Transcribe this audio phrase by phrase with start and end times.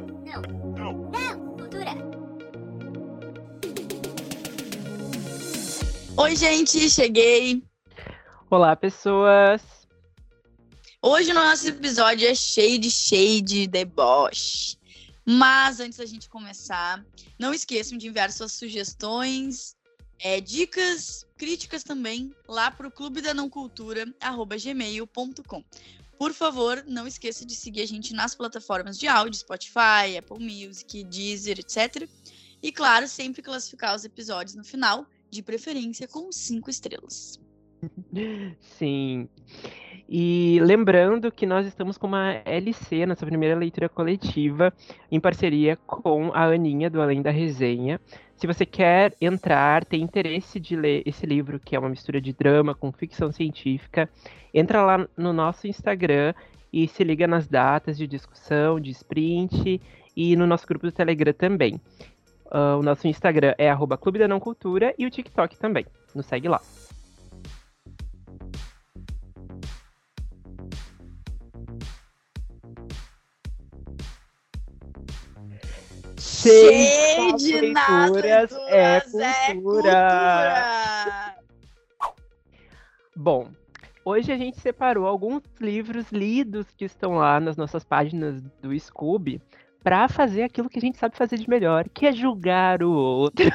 [0.00, 0.42] Não.
[0.72, 1.10] Não.
[1.10, 1.56] Não.
[1.56, 1.92] Cultura.
[6.16, 7.62] Oi, gente, cheguei.
[8.48, 9.60] Olá, pessoas.
[11.02, 14.78] Hoje o nosso episódio é cheio de cheio de deboche.
[15.26, 17.04] Mas antes da gente começar,
[17.38, 19.76] não esqueçam de enviar suas sugestões,
[20.18, 25.64] é, dicas, críticas também lá para o clube da não cultura gmail.com.
[26.22, 31.02] Por favor, não esqueça de seguir a gente nas plataformas de áudio, Spotify, Apple Music,
[31.02, 32.08] Deezer, etc.
[32.62, 37.40] E claro, sempre classificar os episódios no final, de preferência com cinco estrelas.
[38.78, 39.28] Sim.
[40.08, 44.72] E lembrando que nós estamos com uma LC, nossa primeira leitura coletiva,
[45.10, 48.00] em parceria com a Aninha, do Além da Resenha.
[48.42, 52.32] Se você quer entrar, tem interesse de ler esse livro, que é uma mistura de
[52.32, 54.10] drama com ficção científica,
[54.52, 56.34] entra lá no nosso Instagram
[56.72, 59.80] e se liga nas datas de discussão, de sprint
[60.16, 61.80] e no nosso grupo do Telegram também.
[62.46, 65.86] Uh, o nosso Instagram é arroba Clube da Não Cultura e o TikTok também.
[66.12, 66.60] Nos segue lá.
[76.42, 78.18] Cheio de nada,
[78.68, 79.26] é cultura.
[79.26, 81.36] é cultura.
[83.14, 83.48] Bom,
[84.04, 89.40] hoje a gente separou alguns livros lidos que estão lá nas nossas páginas do Scooby
[89.84, 93.46] para fazer aquilo que a gente sabe fazer de melhor, que é julgar o outro.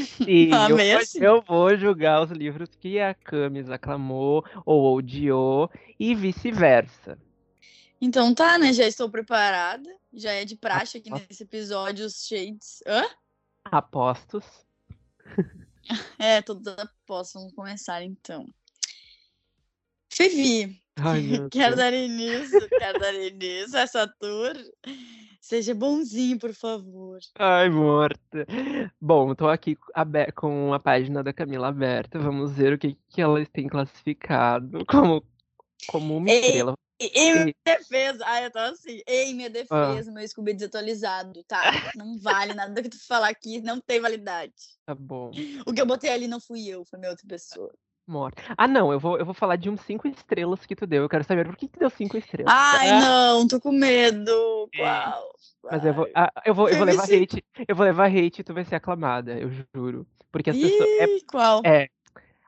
[0.00, 1.18] Sim, eu, assim.
[1.22, 7.18] eu, vou julgar os livros que a Camis aclamou ou odiou e vice-versa.
[8.04, 8.70] Então tá, né?
[8.70, 9.88] Já estou preparada.
[10.12, 12.82] Já é de praxe aqui nesse episódio os Shades.
[12.86, 13.02] Hã?
[13.64, 14.44] Apostos.
[16.18, 17.34] É, todos apostos.
[17.34, 18.46] Vamos começar então.
[20.10, 20.80] Fevi,
[21.52, 24.54] quero dar início, quero dar início a essa tour.
[25.42, 27.18] Seja bonzinho, por favor.
[27.38, 28.46] Ai, morta.
[28.98, 29.76] Bom, tô aqui
[30.34, 32.18] com a página da Camila aberta.
[32.18, 35.22] Vamos ver o que, que elas têm classificado como,
[35.86, 36.74] como uma estrela.
[37.00, 40.12] Em minha defesa, ah, eu tô assim, em minha defesa, ah.
[40.12, 41.60] meu Scooby é desatualizado, tá?
[41.96, 44.54] Não vale nada do que tu falar aqui, não tem validade.
[44.86, 45.32] Tá bom.
[45.66, 47.72] O que eu botei ali não fui eu, foi minha outra pessoa.
[48.06, 48.42] Morta.
[48.56, 51.02] Ah, não, eu vou, eu vou falar de uns cinco estrelas que tu deu.
[51.02, 52.52] Eu quero saber por que tu deu cinco estrelas.
[52.54, 53.00] Ai, ah.
[53.00, 54.68] não, tô com medo.
[54.74, 54.78] É.
[54.78, 55.34] Qual?
[55.70, 57.42] Mas eu vou, ah, eu vou, eu vou levar hate.
[57.66, 60.06] Eu vou levar hate e tu vai ser aclamada, eu juro.
[60.30, 60.88] Porque as Ih, pessoas.
[60.90, 61.62] É, qual?
[61.64, 61.88] É,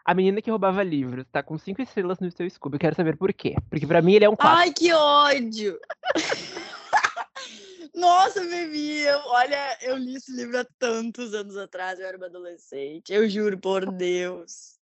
[0.06, 2.76] a menina que roubava livros tá com cinco estrelas no seu Scooby.
[2.76, 3.56] Eu quero saber por quê.
[3.68, 4.58] Porque pra mim ele é um quatro.
[4.58, 5.76] Ai, que ódio!
[7.92, 12.26] Nossa, Vivi, eu, olha, eu li esse livro há tantos anos atrás, eu era uma
[12.26, 13.12] adolescente.
[13.12, 14.76] Eu juro por Deus.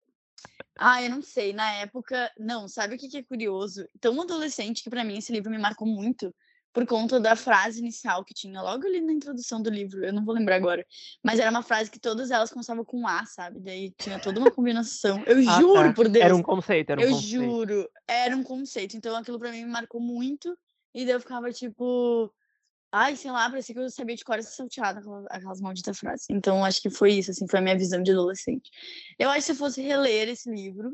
[0.79, 2.31] Ah, eu não sei, na época.
[2.39, 3.89] Não, sabe o que, que é curioso?
[4.01, 6.35] Tão adolescente que para mim esse livro me marcou muito
[6.75, 10.25] por conta da frase inicial que tinha logo ali na introdução do livro, eu não
[10.25, 10.85] vou lembrar agora,
[11.23, 13.61] mas era uma frase que todas elas começavam com A, sabe?
[13.61, 15.23] Daí tinha toda uma combinação.
[15.25, 15.93] Eu ah, juro tá.
[15.95, 16.25] por Deus.
[16.25, 17.31] Era um conceito, era um eu conceito.
[17.31, 18.97] juro, era um conceito.
[18.97, 20.59] Então aquilo para mim me marcou muito
[20.93, 22.35] e daí eu ficava tipo,
[22.91, 26.27] ai, sei lá, parecia que eu sabia de cor essa salteada aquelas, aquelas malditas frases.
[26.29, 28.69] Então acho que foi isso, assim, foi a minha visão de adolescente.
[29.17, 30.93] Eu acho que se eu fosse reler esse livro,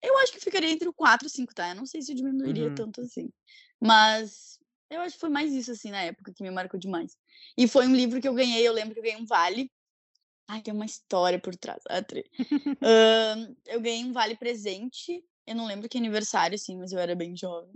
[0.00, 1.70] eu acho que ficaria entre o 4 e o 5, tá?
[1.70, 2.74] Eu não sei se eu diminuiria uhum.
[2.76, 3.28] tanto assim.
[3.80, 4.59] Mas
[4.90, 7.16] eu acho que foi mais isso, assim, na época, que me marcou demais.
[7.56, 9.70] E foi um livro que eu ganhei, eu lembro que eu ganhei um vale.
[10.48, 11.82] Ai, tem uma história por trás.
[12.82, 15.24] Ah, uh, eu ganhei um vale presente.
[15.46, 17.74] Eu não lembro que aniversário, assim, mas eu era bem jovem.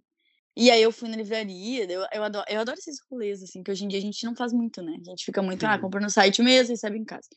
[0.56, 3.70] E aí eu fui na livraria, eu, eu, adoro, eu adoro esses rolês, assim, que
[3.70, 4.96] hoje em dia a gente não faz muito, né?
[5.00, 7.28] A gente fica muito, ah, compra no site mesmo e recebe em casa.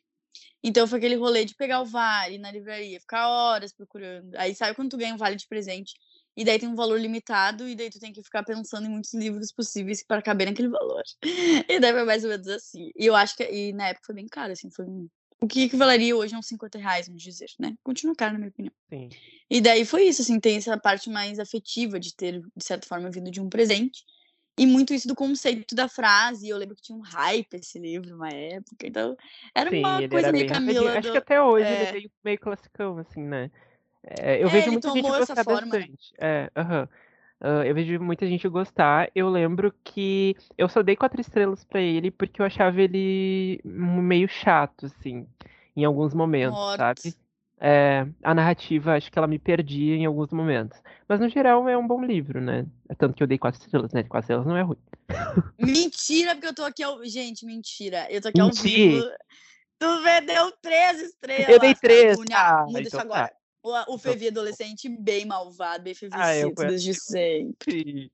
[0.63, 4.35] Então foi aquele rolê de pegar o vale na livraria, ficar horas procurando.
[4.35, 5.93] Aí sabe quando tu ganha um vale de presente
[6.37, 9.11] e daí tem um valor limitado, e daí tu tem que ficar pensando em muitos
[9.15, 11.01] livros possíveis para caber naquele valor.
[11.67, 12.91] E daí foi mais ou menos assim.
[12.95, 15.09] E eu acho que e na época foi bem caro, assim, foi um,
[15.41, 17.75] o que equivaleria hoje a uns 50 reais, vamos dizer, né?
[17.83, 18.73] Continua caro, na minha opinião.
[18.89, 19.09] Sim.
[19.49, 23.09] E daí foi isso, assim, tem essa parte mais afetiva de ter, de certa forma,
[23.09, 24.03] vindo de um presente.
[24.59, 26.49] E muito isso do conceito da frase.
[26.49, 28.87] Eu lembro que tinha um hype esse livro uma época.
[28.87, 29.16] Então,
[29.53, 30.91] era Sim, uma coisa meio Camila.
[30.91, 30.97] Do...
[30.97, 31.73] Acho que até hoje é...
[31.73, 33.51] ele é meio, meio classicão, assim, né?
[34.19, 35.79] É, eu é, vejo muita gente gostar forma, né?
[35.79, 36.13] bastante.
[36.17, 36.49] É,
[37.41, 39.09] uh, eu vejo muita gente gostar.
[39.13, 44.27] Eu lembro que eu só dei quatro estrelas para ele porque eu achava ele meio
[44.27, 45.27] chato, assim,
[45.75, 46.77] em alguns momentos, Morte.
[46.77, 47.15] sabe?
[47.59, 50.79] É, a narrativa, acho que ela me perdia em alguns momentos.
[51.07, 52.65] Mas no geral é um bom livro, né?
[52.87, 54.03] É tanto que eu dei quatro estrelas, né?
[54.03, 54.77] Quatro estrelas não é ruim.
[55.57, 57.03] Mentira, porque eu tô aqui ao.
[57.03, 58.07] Gente, mentira.
[58.11, 58.59] Eu tô aqui mentira.
[58.59, 59.17] ao vivo.
[59.79, 61.49] Tu vendeu três estrelas.
[61.49, 62.17] Eu dei três.
[62.31, 63.27] Ah, muda isso então agora.
[63.27, 63.36] Tá.
[63.67, 68.11] O, o Fevi adolescente bem malvado, bem Ah, fevicito desde sempre.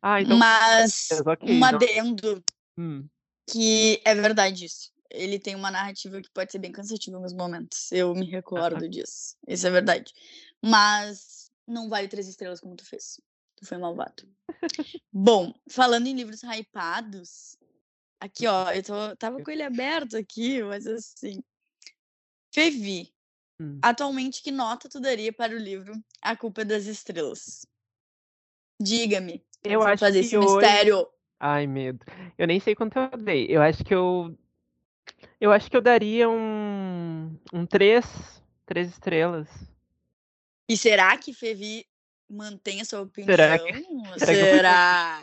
[0.00, 0.36] Ah, então.
[0.36, 2.44] Mas ok, um então- adendo
[2.78, 3.08] Hum,
[3.50, 4.92] que é verdade isso.
[5.10, 7.90] Ele tem uma narrativa que pode ser bem cansativa em alguns momentos.
[7.90, 9.36] Eu me recordo disso.
[9.48, 10.12] Isso é verdade.
[10.62, 13.20] Mas não vale três estrelas como tu fez.
[13.56, 14.28] Tu foi malvado.
[15.10, 17.56] Bom, falando em livros hypados,
[18.20, 21.42] aqui ó, eu tô, tava com ele aberto aqui, mas assim.
[22.52, 23.12] Fevi,
[23.60, 23.78] hum.
[23.82, 25.92] atualmente que nota tu daria para o livro
[26.22, 27.66] A Culpa das Estrelas?
[28.80, 29.44] Diga-me.
[29.64, 31.06] Eu acho fazer que esse hoje- mistério.
[31.40, 32.04] Ai, medo.
[32.38, 33.46] Eu nem sei quanto eu dei.
[33.48, 34.36] Eu acho que eu.
[35.40, 37.36] Eu acho que eu daria um.
[37.52, 38.04] Um três.
[38.64, 39.48] Três estrelas.
[40.68, 41.86] E será que Fevi
[42.28, 43.28] mantém a sua opinião?
[43.38, 45.22] Será que- Será?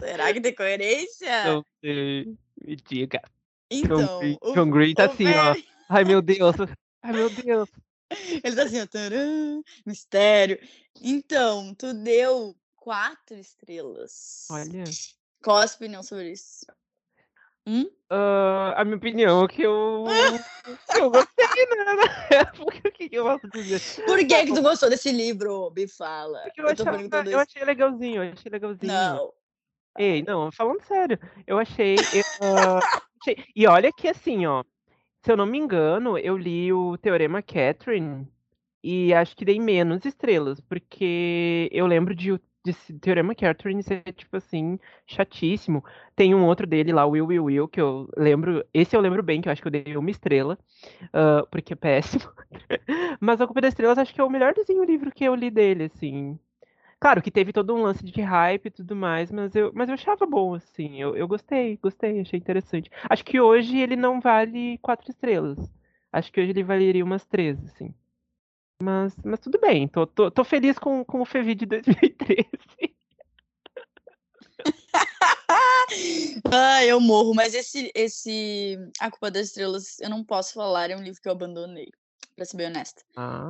[0.00, 1.44] será que tem coerência?
[1.44, 2.36] Não sei.
[2.64, 3.20] Me diga.
[3.72, 5.56] John Então, Green, o- John Green tá o assim, ó.
[5.88, 6.54] Ai, meu Deus.
[7.02, 7.68] Ai, meu Deus.
[8.44, 8.86] Ele tá assim, ó.
[8.86, 10.58] tarã, mistério.
[11.00, 14.46] Então, tu deu quatro estrelas.
[14.50, 14.84] Olha.
[15.42, 16.66] Qual a sua opinião sobre isso?
[17.66, 17.90] Hum?
[18.10, 20.04] Ah, a minha opinião é que eu.
[20.94, 21.96] eu gostei, né?
[22.56, 23.80] Porque o que eu posso dizer?
[24.04, 25.72] Por que, que tu gostou desse livro?
[25.74, 26.42] Me fala.
[26.42, 28.92] Porque eu, Eu achava- eu achei legalzinho, eu achei legalzinho.
[28.92, 29.32] Não.
[29.98, 32.80] Ei, não, falando sério, eu achei, eu, ah,
[33.20, 34.64] achei- E olha que assim, ó,
[35.22, 38.26] se eu não me engano, eu li o Teorema Catherine
[38.82, 44.36] e acho que dei menos estrelas, porque eu lembro de, desse Teorema Catherine ser, tipo
[44.36, 45.84] assim, chatíssimo.
[46.16, 48.64] Tem um outro dele lá, Will Will Will, que eu lembro.
[48.74, 50.58] Esse eu lembro bem, que eu acho que eu dei uma estrela,
[51.12, 52.24] ah, porque é péssimo.
[53.20, 55.84] Mas a Culpa das Estrelas acho que é o melhorzinho livro que eu li dele,
[55.84, 56.38] assim.
[57.02, 59.94] Claro que teve todo um lance de hype e tudo mais, mas eu, mas eu
[59.94, 61.02] achava bom, assim.
[61.02, 62.88] Eu, eu gostei, gostei, achei interessante.
[63.10, 65.58] Acho que hoje ele não vale quatro estrelas.
[66.12, 67.92] Acho que hoje ele valeria umas três, assim.
[68.80, 72.46] Mas, mas tudo bem, tô, tô, tô feliz com, com o Fevi de 2013.
[76.54, 80.96] Ah, eu morro, mas esse, esse A Culpa das Estrelas, eu não posso falar, é
[80.96, 81.90] um livro que eu abandonei,
[82.34, 83.02] pra ser bem honesta.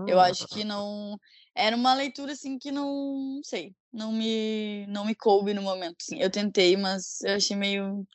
[0.06, 1.18] Eu acho que não.
[1.54, 6.18] Era uma leitura assim que não sei, não me não me coube no momento, assim.
[6.18, 8.06] Eu tentei, mas eu achei meio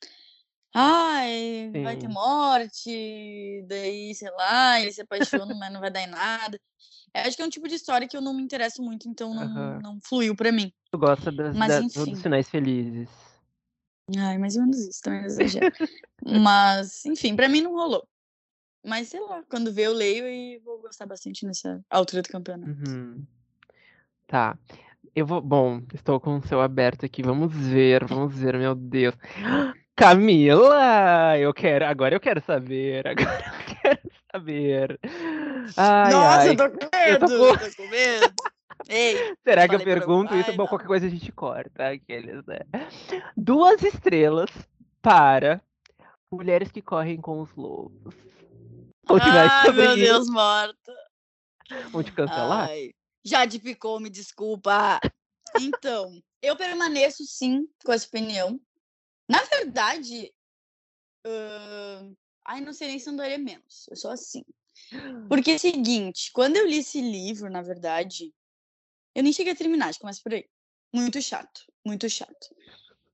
[0.74, 2.14] ai, vai ter Sim.
[2.14, 6.60] morte, daí, sei lá, ele se apaixona, mas não vai dar em nada.
[7.14, 9.34] Eu acho que é um tipo de história que eu não me interesso muito, então
[9.34, 9.80] não, Aham.
[9.82, 10.72] não fluiu pra mim.
[10.92, 13.10] Tu gosta das, Mas das- dos sinais felizes.
[14.18, 15.66] Ai, mais ou menos isso, também exagero.
[16.24, 18.08] Mas, enfim, pra mim não rolou.
[18.88, 22.72] Mas sei lá, quando ver eu leio e vou gostar bastante nessa altura do campeonato.
[22.72, 23.22] Uhum.
[24.26, 24.58] Tá.
[25.14, 25.42] Eu vou.
[25.42, 27.22] Bom, estou com o seu aberto aqui.
[27.22, 29.14] Vamos ver, vamos ver, meu Deus.
[29.96, 31.38] Camila!
[31.38, 31.86] Eu quero.
[31.86, 33.06] Agora eu quero saber.
[33.08, 34.00] Agora eu quero
[34.32, 35.00] saber.
[35.76, 36.50] Ai, Nossa, ai.
[36.50, 38.34] eu tô com eu medo, tô eu com- tô com medo.
[38.88, 40.46] Ei, Será que eu pergunto isso?
[40.48, 40.68] vai, Bom, não.
[40.70, 41.90] qualquer coisa a gente corta.
[41.90, 42.60] Aqueles, né?
[43.36, 44.50] Duas estrelas
[45.02, 45.62] para
[46.32, 48.16] mulheres que correm com os lobos.
[49.10, 50.06] Ai, sobre meu isso.
[50.06, 50.94] Deus, morta.
[51.92, 52.70] Vão te cancelar?
[52.70, 52.92] Ai,
[53.24, 55.00] já te picou, me desculpa.
[55.58, 58.60] Então, eu permaneço sim com essa opinião.
[59.30, 60.34] Na verdade,
[61.26, 62.14] ahn,
[62.46, 63.88] ai, não sei nem se eu daria menos.
[63.90, 64.44] Eu sou assim.
[65.28, 68.34] Porque é o seguinte, quando eu li esse livro, na verdade,
[69.16, 70.48] eu nem cheguei a terminar, acho que começa por aí.
[70.94, 72.56] Muito chato, muito chato.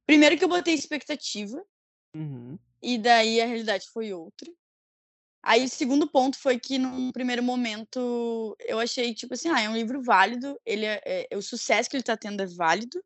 [0.05, 1.63] Primeiro que eu botei expectativa,
[2.15, 2.59] Uhum.
[2.79, 4.51] e daí a realidade foi outra.
[5.43, 9.69] Aí o segundo ponto foi que num primeiro momento eu achei tipo assim, ah, é
[9.69, 13.03] um livro válido, ele é, é- o sucesso que ele tá tendo é válido.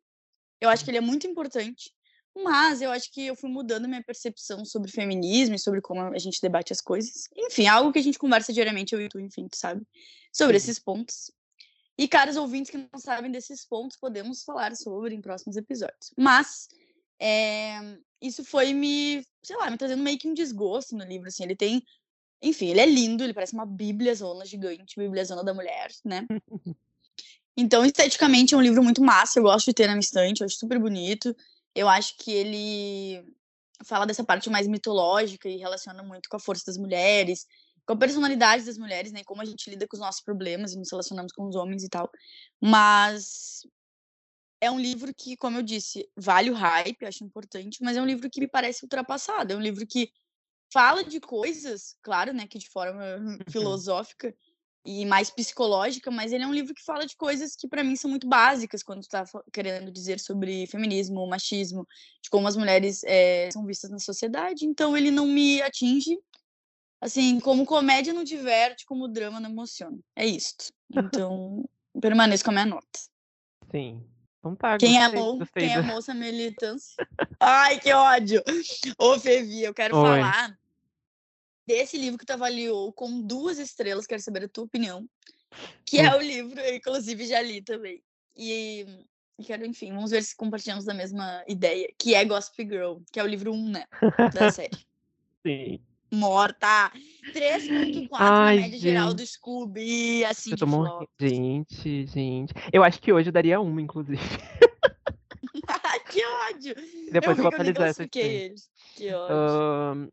[0.60, 1.92] Eu acho que ele é muito importante,
[2.36, 6.18] mas eu acho que eu fui mudando minha percepção sobre feminismo e sobre como a
[6.18, 7.28] gente debate as coisas.
[7.36, 9.84] Enfim, algo que a gente conversa diariamente eu e tu, enfim, tu sabe,
[10.32, 10.64] sobre Sim.
[10.64, 11.32] esses pontos.
[11.96, 16.12] E caros ouvintes que não sabem desses pontos, podemos falar sobre em próximos episódios.
[16.16, 16.68] Mas
[17.20, 21.42] é, isso foi me, sei lá, me trazendo meio que um desgosto no livro, assim,
[21.42, 21.82] ele tem,
[22.42, 26.26] enfim, ele é lindo, ele parece uma bíblia zona gigante, bíblia zona da mulher, né?
[27.60, 30.44] Então, esteticamente, é um livro muito massa, eu gosto de ter na minha estante, eu
[30.44, 31.34] acho super bonito,
[31.74, 33.34] eu acho que ele
[33.84, 37.48] fala dessa parte mais mitológica e relaciona muito com a força das mulheres,
[37.84, 40.72] com a personalidade das mulheres, né, e como a gente lida com os nossos problemas
[40.72, 42.08] e nos relacionamos com os homens e tal,
[42.60, 43.66] mas
[44.60, 48.02] é um livro que, como eu disse, vale o hype, eu acho importante, mas é
[48.02, 49.52] um livro que me parece ultrapassado.
[49.52, 50.10] É um livro que
[50.72, 53.02] fala de coisas, claro, né, que de forma
[53.48, 54.34] filosófica
[54.84, 57.96] e mais psicológica, mas ele é um livro que fala de coisas que para mim
[57.96, 61.86] são muito básicas quando tu tá querendo dizer sobre feminismo, machismo,
[62.22, 64.64] de como as mulheres eh, são vistas na sociedade.
[64.64, 66.18] Então ele não me atinge
[67.00, 69.98] Assim, como comédia não diverte, como drama não emociona.
[70.16, 70.72] É isto.
[70.90, 71.64] Então,
[72.00, 72.98] permaneço com a minha nota.
[73.70, 74.04] Sim.
[74.38, 77.06] Então tá, Quem gostei, amou, gostei quem da- amou essa militância?
[77.38, 78.42] Ai, que ódio!
[78.98, 80.02] Ô, Fevi, eu quero Oi.
[80.02, 80.57] falar
[81.68, 85.06] desse livro que tu avaliou com duas estrelas, quero saber a tua opinião.
[85.84, 88.02] Que é o livro, eu inclusive já li também.
[88.34, 88.86] E
[89.38, 93.20] e quero, enfim, vamos ver se compartilhamos da mesma ideia, que é Gossip Girl, que
[93.20, 93.84] é o livro 1, né,
[94.34, 94.76] da série.
[95.46, 95.78] Sim.
[96.10, 96.90] Morta!
[97.32, 99.18] 3.4 na média geral gente.
[99.18, 101.08] do Scooby, assim, Eu tô morrendo.
[101.20, 102.52] Gente, gente.
[102.72, 104.18] Eu acho que hoje eu daria uma, inclusive.
[106.10, 106.74] Que ódio!
[107.12, 108.54] Depois eu eu vou atualizar essa aqui.
[108.96, 109.36] Que ódio.
[109.36, 110.08] Ahn,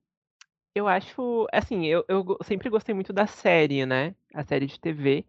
[0.75, 4.13] eu acho, assim, eu, eu sempre gostei muito da série, né?
[4.33, 5.25] A série de TV.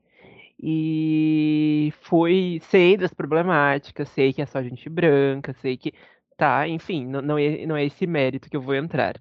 [0.61, 5.93] E fui, sei das problemáticas, sei que é só gente branca, sei que,
[6.37, 9.17] tá, enfim, não, não é, não é esse mérito que eu vou entrar.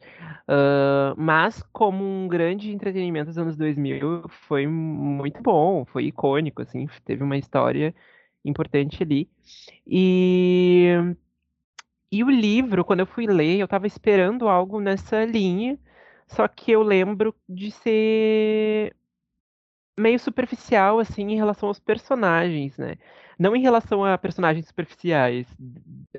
[0.48, 6.88] Ahn, mas como um grande entretenimento dos anos 2000, foi muito bom, foi icônico, assim,
[7.05, 7.94] teve uma história
[8.46, 9.29] importante ali.
[9.88, 11.15] E
[12.12, 15.77] e o livro, quando eu fui ler, eu estava esperando algo nessa linha,
[16.27, 18.96] só que eu lembro de ser
[19.98, 22.96] meio superficial, assim, em relação aos personagens, né?
[23.39, 25.48] Não em relação a personagens superficiais,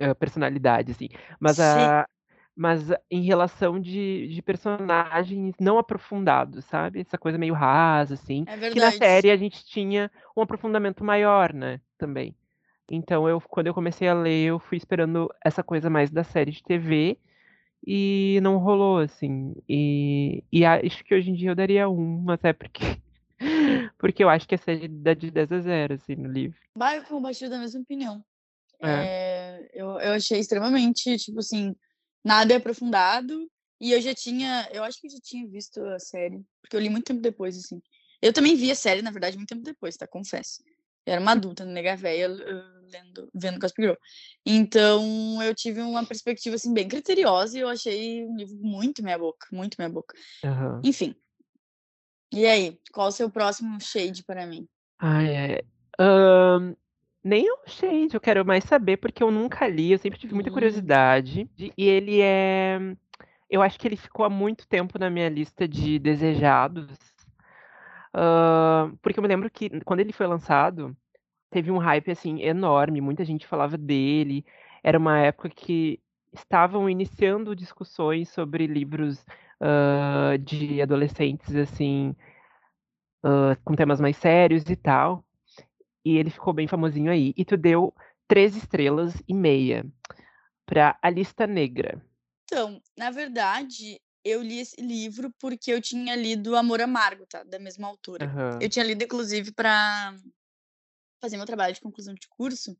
[0.00, 1.08] a personalidade, assim,
[1.40, 2.06] mas, a,
[2.54, 7.00] mas em relação de, de personagens não aprofundados, sabe?
[7.00, 8.44] Essa coisa meio rasa, assim.
[8.46, 11.80] É Que na série a gente tinha um aprofundamento maior, né?
[11.98, 12.34] Também.
[12.90, 16.52] Então, eu, quando eu comecei a ler, eu fui esperando essa coisa mais da série
[16.52, 17.18] de TV
[17.87, 19.55] e não rolou, assim.
[19.69, 22.83] E, e acho que hoje em dia eu daria um, mas é porque,
[23.99, 26.59] porque eu acho que a série dá de 10 a 0, assim, no livro.
[26.75, 28.25] Vai, eu compartilho da mesma opinião.
[28.83, 28.88] É.
[28.88, 31.75] É, eu, eu achei extremamente, tipo assim,
[32.25, 33.49] nada é aprofundado.
[33.81, 36.81] E eu já tinha, eu acho que eu já tinha visto a série, porque eu
[36.81, 37.81] li muito tempo depois, assim.
[38.23, 40.07] Eu também vi a série, na verdade, muito tempo depois, tá?
[40.07, 40.62] Confesso.
[41.05, 43.95] Eu era uma adulta, nega velha, eh, lendo, vendo Gossip Girl.
[44.45, 49.19] Então, eu tive uma perspectiva, assim, bem criteriosa e eu achei um livro muito meia
[49.19, 50.14] boca, muito meia boca.
[50.45, 50.81] Aham.
[50.85, 51.14] Enfim.
[52.33, 54.66] E aí, qual o seu próximo shade para mim?
[54.99, 55.61] Ai.
[55.99, 56.75] Ahn,
[57.23, 60.50] nem um shade, eu quero mais saber, porque eu nunca li, eu sempre tive muita
[60.50, 60.55] Hum.
[60.55, 61.49] curiosidade.
[61.57, 62.78] de- E ele é.
[63.49, 66.88] Eu acho que ele ficou há muito tempo na minha lista de desejados.
[68.12, 70.97] Ahn, porque eu me lembro que quando ele foi lançado,
[71.56, 74.44] teve um hype assim enorme, muita gente falava dele.
[74.84, 75.98] Era uma época que
[76.30, 79.25] estavam iniciando discussões sobre livros
[79.58, 82.14] ah, de adolescentes assim,
[83.25, 85.25] ah, com temas mais sérios e tal.
[86.04, 87.32] E ele ficou bem famosinho aí.
[87.34, 87.94] E tu deu
[88.28, 89.86] três estrelas e meia
[90.66, 92.04] pra A Lista Negra.
[92.44, 97.42] Então, na verdade, eu li esse livro porque eu tinha lido Amor Amargo, tá?
[97.44, 98.26] Da mesma autora.
[98.26, 98.58] Aham.
[98.60, 100.14] Eu tinha lido, inclusive, para
[101.20, 102.76] fazer meu trabalho de conclusão de curso,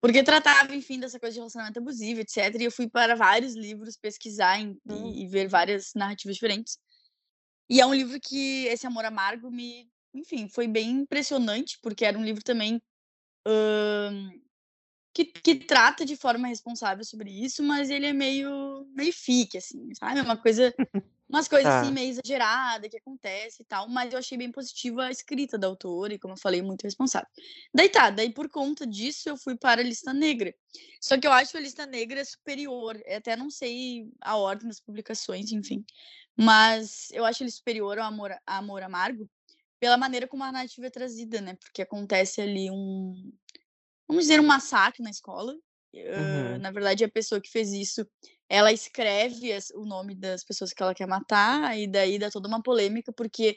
[0.00, 2.56] porque tratava, enfim, dessa coisa de relacionamento abusivo, etc.
[2.60, 5.06] E eu fui para vários livros pesquisar em- Hum.
[5.06, 6.78] e, e ver várias narrativas diferentes.
[7.68, 12.18] E é um livro que esse Amor Amargo me, enfim, foi bem impressionante, porque era
[12.18, 12.80] um livro também
[13.46, 14.30] ahn,
[15.18, 19.92] que, que trata de forma responsável sobre isso, mas ele é meio, meio fique, assim,
[19.94, 20.20] sabe?
[20.20, 20.72] É uma coisa,
[21.28, 21.90] umas coisas assim Tá.
[21.90, 26.14] meio exageradas que acontece e tal, mas eu achei bem positiva a escrita da autora
[26.14, 27.28] e, como eu falei, muito responsável.
[27.74, 30.54] Daí tá, daí por conta disso eu fui para a Lista Negra.
[31.00, 34.78] Só que eu acho a Lista Negra superior, eu até não sei a ordem das
[34.78, 35.84] publicações, enfim,
[36.36, 39.28] mas eu acho ele superior ao Amor, a Amor Amargo
[39.80, 41.54] pela maneira como a narrativa é trazida, né?
[41.54, 43.32] Porque acontece ali um,
[44.08, 45.54] vamos dizer, um massacre na escola.
[45.94, 46.58] Uhum.
[46.60, 48.06] na verdade, a pessoa que fez isso,
[48.48, 52.46] ela escreve as- o nome das pessoas que ela quer matar, e daí dá toda
[52.46, 53.56] uma polêmica, porque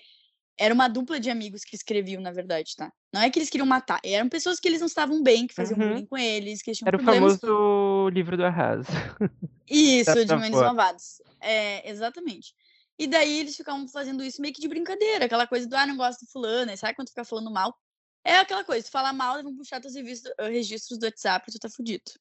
[0.58, 2.92] era uma dupla de amigos que escreviam, na verdade, tá?
[3.14, 5.78] Não é que eles queriam matar, eram pessoas que eles não estavam bem, que faziam
[5.78, 5.90] Uhum.
[5.90, 7.40] bullying com eles, que tinham Era o problemas.
[7.40, 8.88] famoso livro do arraso.
[9.70, 10.62] Isso, de Meninos.
[10.62, 11.22] Malvados.
[11.42, 12.54] É, exatamente.
[12.98, 15.98] E daí eles ficavam fazendo isso meio que de brincadeira, aquela coisa do, ah, não
[15.98, 17.76] gosto do fulano, sabe quando fica falando mal?
[18.24, 21.70] É aquela coisa, tu fala mal, vão puxar teus eh, registros do WhatsApp tu tá
[21.70, 22.12] fudido.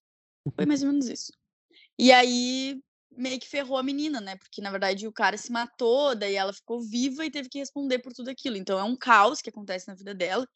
[0.55, 1.33] Foi mais ou menos isso.
[1.99, 2.81] E aí,
[3.11, 4.37] meio que ferrou a menina, né?
[4.37, 7.99] Porque, na verdade, o cara se matou, daí ela ficou viva e teve que responder
[7.99, 8.57] por tudo aquilo.
[8.57, 10.47] Então, é um caos que acontece na vida dela.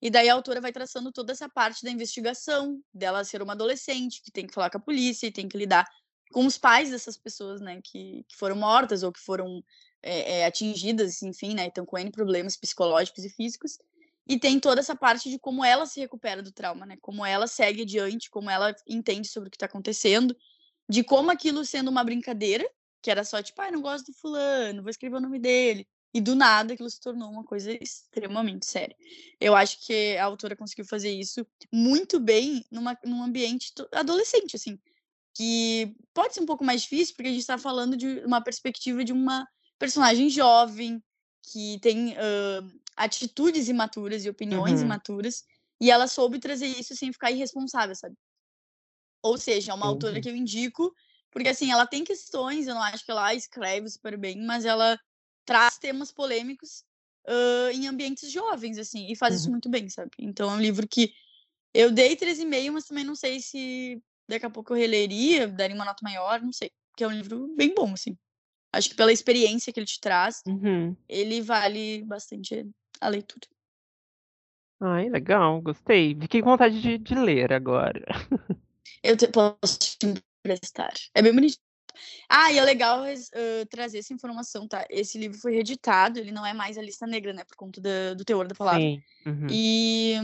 [0.00, 4.22] E daí a autora vai traçando toda essa parte da investigação, dela ser uma adolescente,
[4.22, 5.86] que tem que falar com a polícia e tem que lidar
[6.32, 9.62] com os pais dessas pessoas, né, que, que foram mortas ou que foram
[10.02, 13.78] é, é, atingidas, enfim, né, estão com N problemas psicológicos e físicos.
[14.26, 17.46] E tem toda essa parte de como ela se recupera do trauma, né, como ela
[17.46, 20.34] segue adiante, como ela entende sobre o que está acontecendo,
[20.88, 22.68] de como aquilo sendo uma brincadeira,
[23.02, 25.86] que era só tipo, ah, não gosto do fulano, vou escrever o nome dele.
[26.14, 28.96] E do nada aquilo se tornou uma coisa extremamente séria.
[29.40, 34.78] Eu acho que a autora conseguiu fazer isso muito bem numa, num ambiente adolescente, assim.
[35.34, 39.04] Que pode ser um pouco mais difícil, porque a gente está falando de uma perspectiva
[39.04, 39.44] de uma
[39.76, 41.02] personagem jovem,
[41.42, 44.82] que tem uh, atitudes imaturas e opiniões Uhum.
[44.82, 45.44] imaturas,
[45.80, 48.16] e ela soube trazer isso sem ficar irresponsável, sabe?
[49.22, 50.20] Ou seja, é uma autora Entendi.
[50.20, 50.92] que eu indico,
[51.30, 54.98] porque assim, ela tem questões, eu não acho que ela escreve super bem, mas ela
[55.46, 56.84] traz temas polêmicos
[57.26, 59.50] hã, em ambientes jovens, assim, e faz isso Uhum.
[59.50, 60.10] muito bem, sabe?
[60.18, 61.10] Então é um livro que
[61.74, 65.84] eu dei 3,5, mas também não sei se daqui a pouco eu releria, daria uma
[65.86, 66.70] nota maior, não sei.
[66.92, 68.16] Porque é um livro bem bom, assim.
[68.72, 70.96] Acho que pela experiência que ele te traz, Uhum.
[71.08, 72.66] ele vale bastante
[73.04, 73.46] a leitura.
[74.80, 76.16] Ai, legal, gostei.
[76.20, 78.04] Fiquei com vontade de, de ler agora.
[79.02, 79.98] Eu te posso te
[80.42, 80.92] emprestar.
[81.14, 81.60] É bem bonitinho.
[82.28, 84.84] Ah, e é legal hã, trazer essa informação, tá?
[84.90, 88.14] Esse livro foi reeditado, ele não é mais a lista negra, né, por conta da
[88.14, 88.80] do teor da palavra.
[88.80, 89.02] Sim.
[89.26, 89.46] Uhum.
[89.50, 90.14] E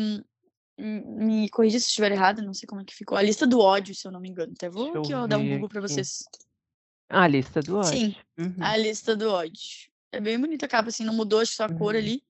[0.78, 3.16] m me corrija se estiver errado, não sei como é que ficou.
[3.16, 4.52] A lista do ódio, se eu não me engano.
[4.56, 5.88] Até vou Deixa eu aqui, ó, dar um Google pra aqui.
[5.88, 6.24] vocês.
[7.08, 7.90] A lista do ódio.
[7.90, 8.54] Sim, Uhum.
[8.60, 9.62] a lista do ódio.
[10.12, 12.00] É bem bonita a capa, assim, não mudou, acho só a cor Uhum.
[12.00, 12.22] ali.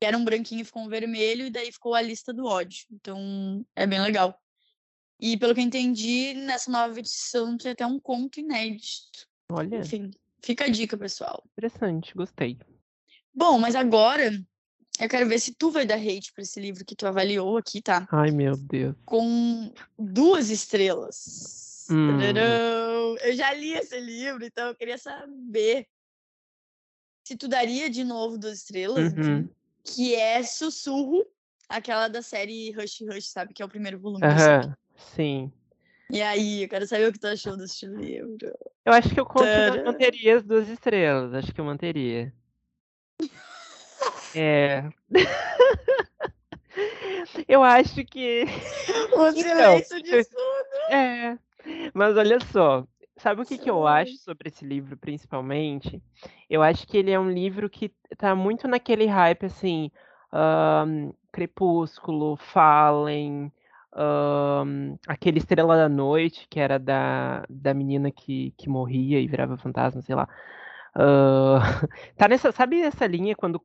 [0.00, 2.86] Que era um branquinho, ficou um vermelho, e daí ficou a lista do ódio.
[2.90, 4.40] Então, é bem legal.
[5.20, 9.28] E pelo que eu entendi, nessa nova edição tem até um conto inédito.
[9.52, 10.10] Olha, Enfim,
[10.42, 11.44] fica a dica, pessoal.
[11.52, 12.58] interessante, gostei.
[13.34, 14.32] Bom, mas agora
[14.98, 17.82] eu quero ver se tu vai dar hate pra esse livro que tu avaliou aqui,
[17.82, 18.08] tá?
[18.10, 18.96] Ai, meu Deus.
[19.04, 21.86] Com 2 estrelas.
[21.90, 22.18] Hum.
[23.22, 25.86] Eu já li esse livro, então eu queria saber
[27.22, 29.48] se tu daria de novo 2 estrelas, enfim, Uhum.
[29.84, 31.24] Que é Sussurro,
[31.68, 33.54] aquela da série Rush Rush, sabe?
[33.54, 34.64] Que é o primeiro volume da série.
[34.66, 35.52] Aham, sim.
[36.10, 38.52] E aí, eu quero saber o que tu achou desse livro.
[38.84, 39.26] Eu acho que eu
[39.84, 41.32] manteria as duas estrelas.
[41.34, 42.32] Acho que eu manteria.
[44.34, 44.84] É.
[47.46, 48.44] eu acho que.
[49.12, 50.92] O Então, silêncio eu- de tudo.
[50.92, 51.38] É.
[51.94, 52.84] Mas olha só,
[53.20, 56.02] sabe o que, que eu acho sobre esse livro, principalmente?
[56.48, 59.90] Eu acho que ele é um livro que tá muito naquele hype, assim,
[60.32, 63.52] ahn, Crepúsculo, Fallen,
[63.94, 69.56] ahn, aquele Estrela da Noite, que era da, da menina que, que morria e virava
[69.56, 70.28] fantasma, sei lá.
[70.94, 71.60] Ah,
[72.16, 73.60] tá nessa, sabe essa linha quando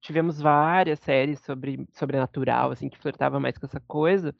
[0.00, 4.34] tivemos várias séries sobre sobrenatural, assim, que flertava mais com essa coisa?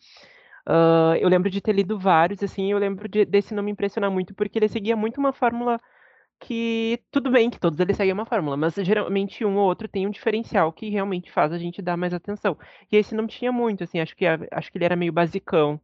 [0.66, 4.10] Ah, eu lembro de ter lido vários, assim, eu lembro de- desse não me impressionar
[4.10, 5.80] muito, porque ele seguia muito uma fórmula
[6.40, 10.06] que, tudo bem que todos eles seguem uma fórmula, mas geralmente um ou outro tem
[10.06, 12.58] um diferencial que realmente faz a gente dar mais atenção.
[12.92, 15.80] E esse não tinha muito, assim, acho que, acho que ele era meio basicão.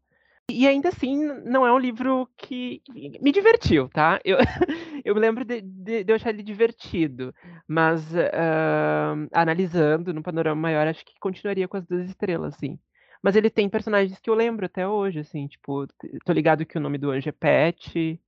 [0.51, 2.83] E ainda assim, não é um livro que
[3.23, 4.21] me divertiu, tá?
[4.25, 4.39] Eu,
[5.05, 7.35] eu me lembro de, de- de eu achar ele divertido,
[7.67, 12.79] mas ah, analisando no panorama maior, acho que continuaria com as duas estrelas, assim.
[13.23, 15.87] Mas ele tem personagens que eu lembro até hoje, assim, tipo,
[16.25, 18.21] tô ligado que o nome do anjo é Pet,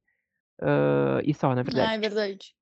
[0.63, 1.89] ah, e só, na verdade.
[1.91, 2.55] Ah, é verdade.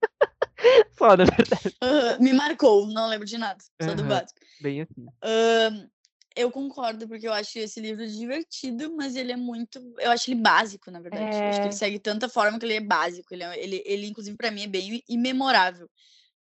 [0.92, 1.76] Só, na verdade.
[1.82, 4.40] Aham, me marcou, não lembro de nada, só do básico.
[4.60, 5.06] Bem assim.
[5.22, 5.88] Hã,
[6.34, 10.40] eu concordo, porque eu acho esse livro divertido, mas ele é muito eu acho ele
[10.40, 11.24] básico, na verdade.
[11.42, 11.68] Eu acho que É.
[11.68, 14.62] ele segue tanta forma que ele é básico, ele é ele ele inclusive pra mim
[14.62, 15.90] é bem imemorável.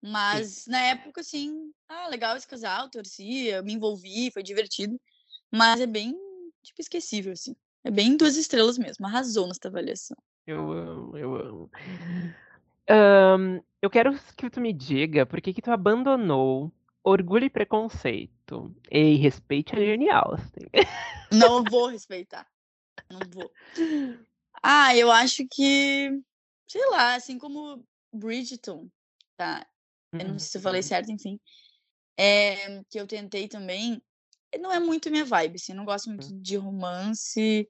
[0.03, 4.99] Mas na época, assim, ah, legal esse casal, torcia, me envolvi, foi divertido,
[5.51, 6.17] mas é bem,
[6.63, 7.55] tipo, esquecível, assim.
[7.85, 10.17] É bem 2 estrelas mesmo, arrasou nessa avaliação.
[10.47, 11.71] Eu amo, eu amo.
[12.89, 18.75] Hã, eu quero que tu me diga por que que tu abandonou Orgulho e Preconceito.
[18.91, 20.69] Ei, respeite a Jane Austen.
[21.33, 22.47] Não vou respeitar,
[23.11, 23.51] não vou.
[24.63, 26.11] Ah, eu acho que,
[26.69, 27.83] sei lá, assim como
[28.13, 28.89] Bridgerton,
[29.37, 29.67] tá,
[30.13, 30.87] eu não sei se eu falei Uhum.
[30.87, 31.41] certo, enfim,
[32.19, 34.03] eh, que eu tentei também,
[34.59, 37.69] não é muito minha vibe, assim, eu não gosto muito de romance,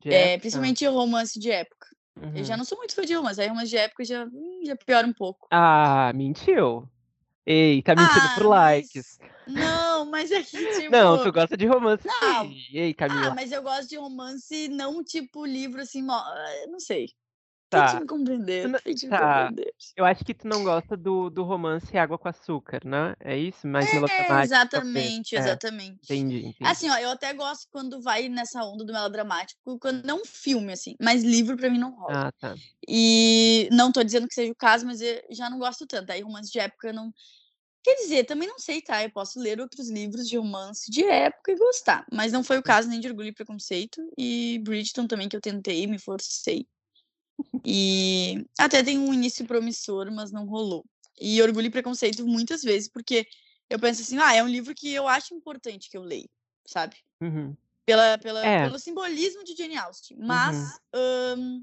[0.00, 0.38] De época?
[0.40, 1.88] principalmente romance de época.
[2.34, 2.58] Eu já Uhum.
[2.58, 5.12] não sou muito fã de romance, aí romance de época já, hum, já piora um
[5.12, 5.46] pouco.
[5.50, 6.88] Ah, mentiu.
[7.46, 9.18] Ei, tá mentindo por Ah, likes.
[9.46, 12.44] mas não, mas é que, tipo Não, tu gosta de romance Não.
[12.46, 12.56] sim.
[12.72, 13.34] Ei, Ah, Camila.
[13.34, 17.06] mas eu gosto de romance não tipo livro, assim, mó ah, não sei.
[17.74, 17.82] Tá.
[17.82, 19.16] Tente me compreender, Tu não tente me tá.
[19.16, 19.72] compreender.
[19.96, 23.14] Eu acho que tu não gosta do do romance água com açúcar, né?
[23.20, 23.66] É isso?
[23.68, 25.14] Mais É, melodramático, talvez.
[25.18, 26.00] exatamente, É, exatamente.
[26.04, 26.58] entendi, entendi.
[26.62, 30.94] Assim, ó, eu até gosto quando vai nessa onda do melodramático, quando não filme, assim,
[31.00, 32.18] mas livro pra mim não rola.
[32.18, 32.58] Ah, tá.
[32.88, 36.10] E não tô dizendo que seja o caso, mas eu já não gosto tanto.
[36.10, 37.12] Aí romance de época não
[37.84, 39.02] quer dizer, também não sei, tá?
[39.04, 42.62] Eu posso ler outros livros de romance de época e gostar, mas não foi o
[42.64, 46.66] caso nem de Orgulho e Preconceito e Bridgerton também que eu tentei, me forcei.
[47.64, 50.84] E até tem um início promissor, mas não rolou.
[51.20, 53.26] E Orgulho e Preconceito muitas vezes, porque
[53.70, 56.28] eu penso assim, ah, é um livro que eu acho importante que eu leio,
[56.66, 56.96] sabe?
[57.20, 57.56] Uhum.
[57.86, 58.64] Pela, pela, É.
[58.66, 60.16] Pelo simbolismo de Jane Austen.
[60.18, 60.78] Mas
[61.38, 61.62] hum,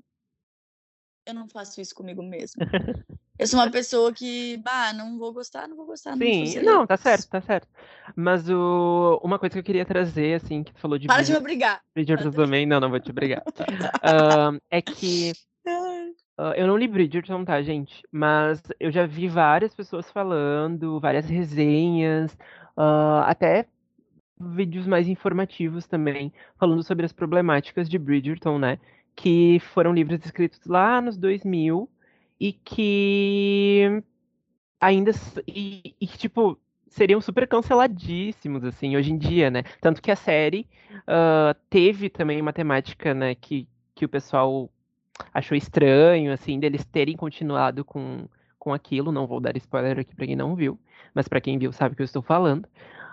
[1.25, 2.59] eu não faço isso comigo mesma.
[3.37, 6.45] eu sou uma pessoa que, bah, não vou gostar, não vou gostar, não vou Sim,
[6.45, 6.61] fazer.
[6.63, 7.67] não, tá certo, tá certo.
[8.15, 9.19] Mas o...
[9.23, 11.81] uma coisa que eu queria trazer, assim, que tu falou de Para de me obrigar.
[11.93, 13.43] Bridgerton também, não, não vou te obrigar.
[14.03, 15.33] Ahn, é que
[16.37, 18.03] Ah, eu não li Bridgerton, tá, gente?
[18.11, 22.37] Mas eu já vi várias pessoas falando, várias resenhas,
[22.75, 23.67] ah, até
[24.39, 28.79] vídeos mais informativos também, falando sobre as problemáticas de Bridgerton, né?
[29.15, 31.89] Que foram livros escritos lá nos 2000
[32.39, 34.03] e que
[34.79, 35.11] ainda
[35.47, 39.63] e, e tipo seriam super canceladíssimos assim hoje em dia, né?
[39.79, 40.67] Tanto que a série
[41.07, 44.69] ah, teve também uma temática, né, que, que o pessoal
[45.33, 48.27] achou estranho, assim, deles terem continuado com,
[48.59, 49.11] com aquilo.
[49.11, 50.79] Não vou dar spoiler aqui pra quem não viu,
[51.13, 52.67] mas pra quem viu sabe o que eu estou falando.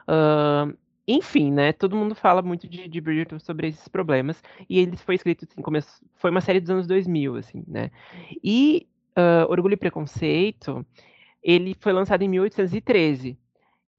[0.06, 0.68] Ah,
[1.06, 1.72] enfim, né?
[1.72, 4.42] Todo mundo fala muito de, de Bridgerton sobre esses problemas.
[4.68, 7.90] E ele foi escrito, assim, começo, foi uma série dos anos 2000, assim, né?
[8.42, 10.86] E ah, Orgulho e Preconceito,
[11.42, 13.38] ele foi lançado em 1813.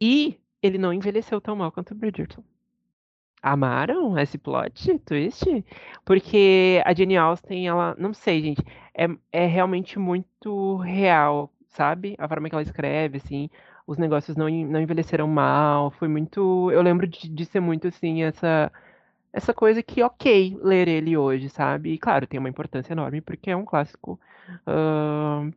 [0.01, 2.43] E ele não envelheceu tão mal quanto Bridgerton.
[3.41, 5.45] Amaram esse plot twist?
[6.05, 12.15] Porque a Jane Austen, ela, não sei, gente, é, é realmente muito real, sabe?
[12.19, 13.49] A forma que ela escreve, assim,
[13.87, 18.23] os negócios não, não envelheceram mal, foi muito, eu lembro de, de ser muito, assim,
[18.23, 18.71] essa,
[19.33, 21.93] essa coisa que, ok, ler ele hoje, sabe?
[21.93, 24.19] E, claro, tem uma importância enorme, porque é um clássico
[24.67, 25.51] ahn,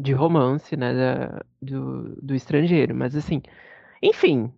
[0.00, 3.42] de romance, né, da- do, do estrangeiro, mas, assim,
[4.02, 4.52] enfim,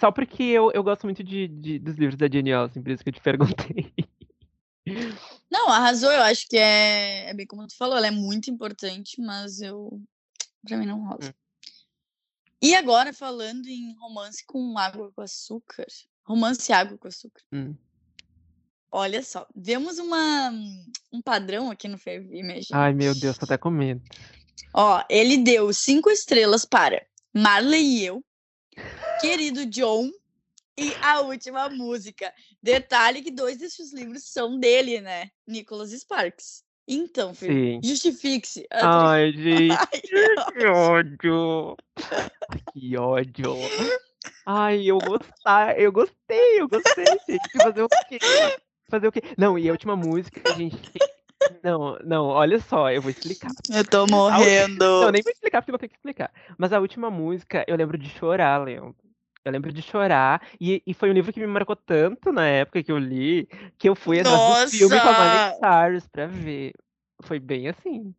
[0.00, 3.02] só porque eu, eu gosto muito de, de- dos livros da Jane Austen, por isso
[3.04, 3.92] que eu te perguntei.
[5.50, 9.20] Não, arrasou, eu acho que é, é bem como tu falou, ela é muito importante,
[9.20, 10.00] mas eu.
[10.66, 11.20] Pra mim não rola.
[11.22, 11.32] Hum.
[12.62, 15.86] E agora, falando em romance com água com açúcar.
[16.24, 17.42] Romance água com açúcar.
[17.52, 17.74] Hum.
[18.92, 20.50] Olha só, vemos uma,
[21.12, 21.96] um padrão aqui no
[22.32, 22.68] Image.
[22.72, 24.02] Ai, meu Deus, tô até com medo.
[24.74, 28.24] Ó, ele deu cinco estrelas para Marley e eu,
[29.20, 30.10] Querido John
[30.76, 32.32] e a última música.
[32.62, 35.30] Detalhe que dois desses livros são dele, né?
[35.46, 36.64] Nicholas Sparks.
[36.88, 38.66] Então, filho, justifique-se.
[38.72, 41.76] Ai, gente, Ai, que ódio.
[42.72, 43.54] Que ódio.
[44.44, 47.62] Ai, eu gostar, eu gostei, eu gostei, gente.
[47.62, 48.18] Fazer o quê?
[48.88, 49.22] Fazer o quê?
[49.38, 50.76] Não, e a última música, a gente.
[51.62, 53.50] Não, não, olha só, eu vou explicar.
[53.68, 54.78] Eu tô morrendo.
[54.78, 56.30] Não, nem vou explicar porque não tem que explicar.
[56.56, 58.96] Mas a última música, eu lembro de chorar, Leandro.
[59.44, 60.42] Eu lembro de chorar.
[60.60, 63.88] E, e foi um livro que me marcou tanto na época que eu li, que
[63.88, 65.58] eu fui atrás do filme com a Miley Nossa!
[65.58, 66.72] Cyrus pra ver.
[67.22, 68.14] Foi bem assim.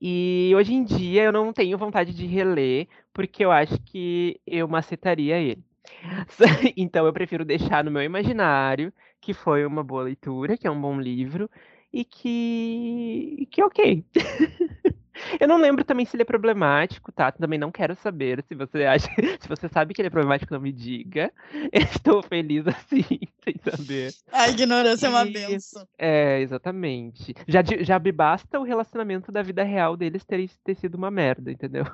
[0.00, 4.68] E hoje em dia eu não tenho vontade de reler, porque eu acho que eu
[4.68, 5.62] macetaria ele.
[6.76, 10.80] Então eu prefiro deixar no meu imaginário que foi uma boa leitura, que é um
[10.80, 11.50] bom livro,
[11.92, 13.36] e que.
[13.40, 14.04] e que ok.
[15.40, 17.32] Eu não lembro também se ele é problemático, tá?
[17.32, 19.08] Também não quero saber se você acha.
[19.40, 21.32] Se você sabe que ele é problemático, não me diga.
[21.72, 23.04] Estou feliz assim,
[23.42, 24.14] sem saber.
[24.30, 25.88] A ignorância é uma E- benção.
[25.98, 27.34] É, exatamente.
[27.48, 31.50] Já, já me basta o relacionamento da vida real deles ter, ter sido uma merda,
[31.50, 31.84] entendeu?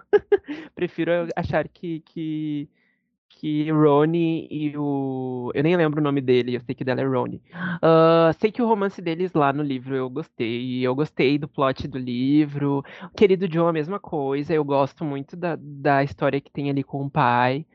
[0.74, 2.68] Prefiro achar que, que,
[3.44, 5.50] que Ronnie e o.
[5.52, 7.42] Eu nem lembro o nome dele, eu sei que dela é Ronnie.
[7.82, 10.80] Ah, sei que o romance deles lá no livro eu gostei.
[10.80, 12.82] Eu gostei do plot do livro.
[13.02, 14.54] O Querido John, a mesma coisa.
[14.54, 17.66] Eu gosto muito da, da história que tem ali com o pai.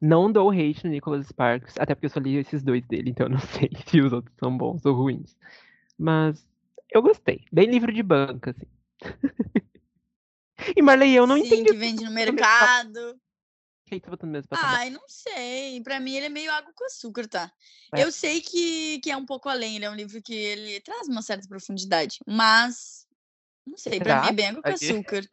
[0.00, 3.26] Não dou hate no Nicholas Sparks, até porque eu só li esses dois dele, então
[3.26, 5.36] eu não sei se os outros são bons ou ruins.
[5.98, 6.46] Mas
[6.88, 7.40] eu gostei.
[7.50, 8.66] Bem livro de banca, assim.
[10.76, 13.18] e Marley, eu não Sim, entendi que vende no mercado.
[13.94, 14.74] O que você botou no mesmo patamar.
[14.80, 15.80] Ai, não sei.
[15.82, 17.52] Pra mim ele é meio água com açúcar, tá?
[17.94, 18.02] É.
[18.02, 21.06] Eu sei que, que é um pouco além, ele é um livro que ele traz
[21.08, 23.06] uma certa profundidade, mas
[23.66, 24.90] não sei, pra mim é bem água com Aqui.
[24.90, 25.24] açúcar.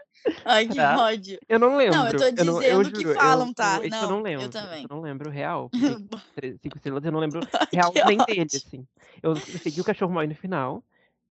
[0.46, 0.98] Ai, que Será?
[1.02, 1.40] ódio.
[1.50, 1.98] Eu não lembro.
[1.98, 3.80] Não, eu tô não- eu dizendo que juro, eu- falam, eu- tá?
[3.84, 4.42] eu Não, não eu lembro.
[4.44, 4.84] esse também.
[4.84, 5.70] Eu não lembro real.
[6.62, 8.88] Cinco estrelas, eu não lembro real Que nem dele, assim.
[9.22, 10.84] Eu, eu que o cachorro morre no final.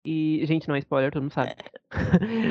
[0.04, 1.56] E, gente, não é spoiler, todo mundo sabe.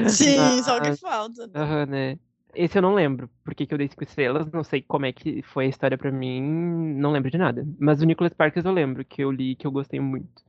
[0.09, 1.47] Sim, só o que Mas- falta.
[1.49, 1.53] né?
[1.61, 2.19] Aham, né?
[2.55, 5.43] Esse eu não lembro, porque que eu dei cinco estrelas, não sei como é que
[5.43, 6.43] foi a história pra mim,
[6.97, 7.67] não lembro de nada.
[7.79, 10.45] Mas o Nicholas Sparks eu lembro, que eu li, que eu gostei muito.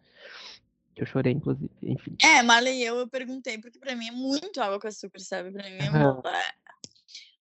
[0.95, 2.15] Que eu chorei, inclusive, enfim.
[2.21, 5.51] É, Marley eu, eu perguntei, porque pra mim é muito água com açúcar, sabe?
[5.51, 6.21] Pra mim é muito...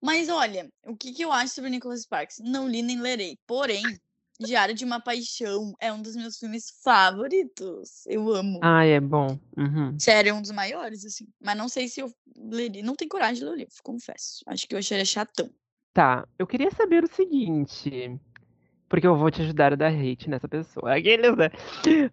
[0.02, 2.40] Mas olha, o que, que eu acho sobre Nicholas Sparks?
[2.40, 3.38] Não li nem lerei.
[3.46, 3.84] Porém,
[4.40, 8.06] Diário de uma Paixão é um dos meus filmes favoritos.
[8.08, 8.60] Eu amo.
[8.64, 9.38] Ah, é bom.
[9.58, 10.00] Uhum.
[10.00, 11.28] Sério, é um dos maiores, assim.
[11.42, 12.82] Mas não sei se eu leria.
[12.82, 14.42] Não tenho coragem de ler o livro, confesso.
[14.48, 15.50] Acho que eu acharia chatão.
[15.94, 18.18] Tá, eu queria saber o seguinte.
[18.88, 20.96] Porque eu vou te ajudar a dar hate nessa pessoa.
[20.96, 21.50] Aqueles, né?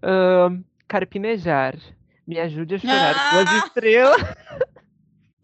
[0.02, 1.78] Ahn, carpinejar.
[2.26, 3.66] Me ajude a chorar duas Ah!
[3.66, 4.20] estrelas.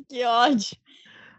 [0.08, 0.76] Que ódio.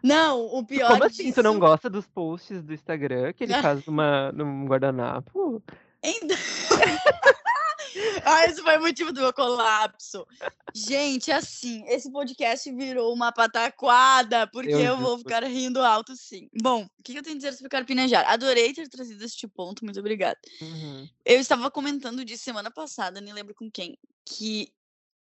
[0.04, 3.54] Não, o pior Como assim tu não disso- gosta dos posts do Instagram que ele
[3.54, 5.62] faz numa, num guardanapo?
[6.02, 6.34] Ainda...
[8.22, 10.26] ah, esse foi o motivo do meu colapso.
[10.74, 16.50] Gente, assim, esse podcast virou uma pataquada, porque Eu eu vou ficar rindo alto, sim.
[16.60, 18.28] Bom, o que que eu tenho a dizer sobre carpinejar?
[18.28, 20.38] Adorei ter trazido este ponto, muito obrigada.
[20.60, 21.08] Uhum.
[21.24, 24.68] Eu estava comentando disso semana passada, nem lembro com quem, que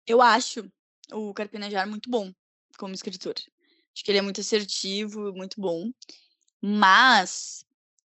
[0.05, 0.69] eu acho
[1.11, 2.31] o Carpinejar muito bom
[2.77, 3.33] como escritor.
[3.97, 5.89] Acho que ele é muito assertivo, muito bom.
[6.62, 7.65] Mas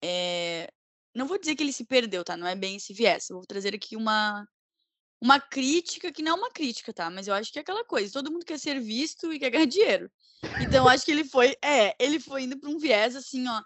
[0.02, 0.66] eh,
[1.14, 2.38] não vou dizer que ele se perdeu, tá?
[2.38, 3.28] Não é bem esse viés.
[3.28, 4.48] Eu vou trazer aqui uma
[5.20, 7.10] uma crítica que não é uma crítica, tá?
[7.10, 9.66] Mas eu acho que é aquela coisa, todo mundo quer ser visto e quer ganhar
[9.66, 10.10] dinheiro.
[10.60, 13.62] Então eu acho que ele foi, é, ele foi indo para um viés assim, ó,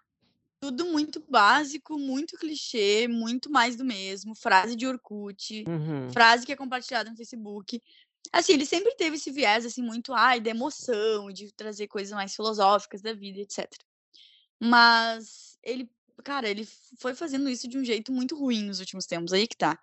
[0.60, 6.10] tudo muito básico, muito clichê, muito mais do mesmo, frase de Orkut, Uhum.
[6.12, 7.80] frase que é compartilhada no Facebook.
[8.32, 12.34] Assim, ele sempre teve esse viés, assim, muito, ai, da emoção, de trazer coisas mais
[12.34, 13.68] filosóficas da vida, etc.
[14.60, 15.88] Mas ele,
[16.24, 16.66] cara, ele
[17.00, 19.78] foi fazendo isso de um jeito muito ruim nos últimos tempos, aí que tá.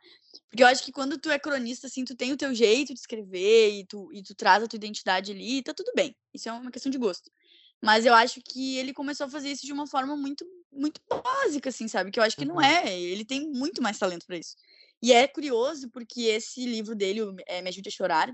[0.49, 2.99] Porque eu acho que quando tu é cronista, assim, tu tem o teu jeito de
[2.99, 6.15] escrever e tu, e tu traz a tua identidade ali, tá tudo bem.
[6.33, 7.31] Isso é uma questão de gosto.
[7.81, 11.69] Mas eu acho que ele começou a fazer isso de uma forma muito, muito básica,
[11.69, 12.11] assim, sabe?
[12.11, 12.61] Que eu acho que não Uhum.
[12.61, 12.99] é.
[12.99, 14.55] Ele tem muito mais talento pra isso.
[15.01, 18.33] E é curioso porque esse livro dele, é, Me Ajude a Chorar,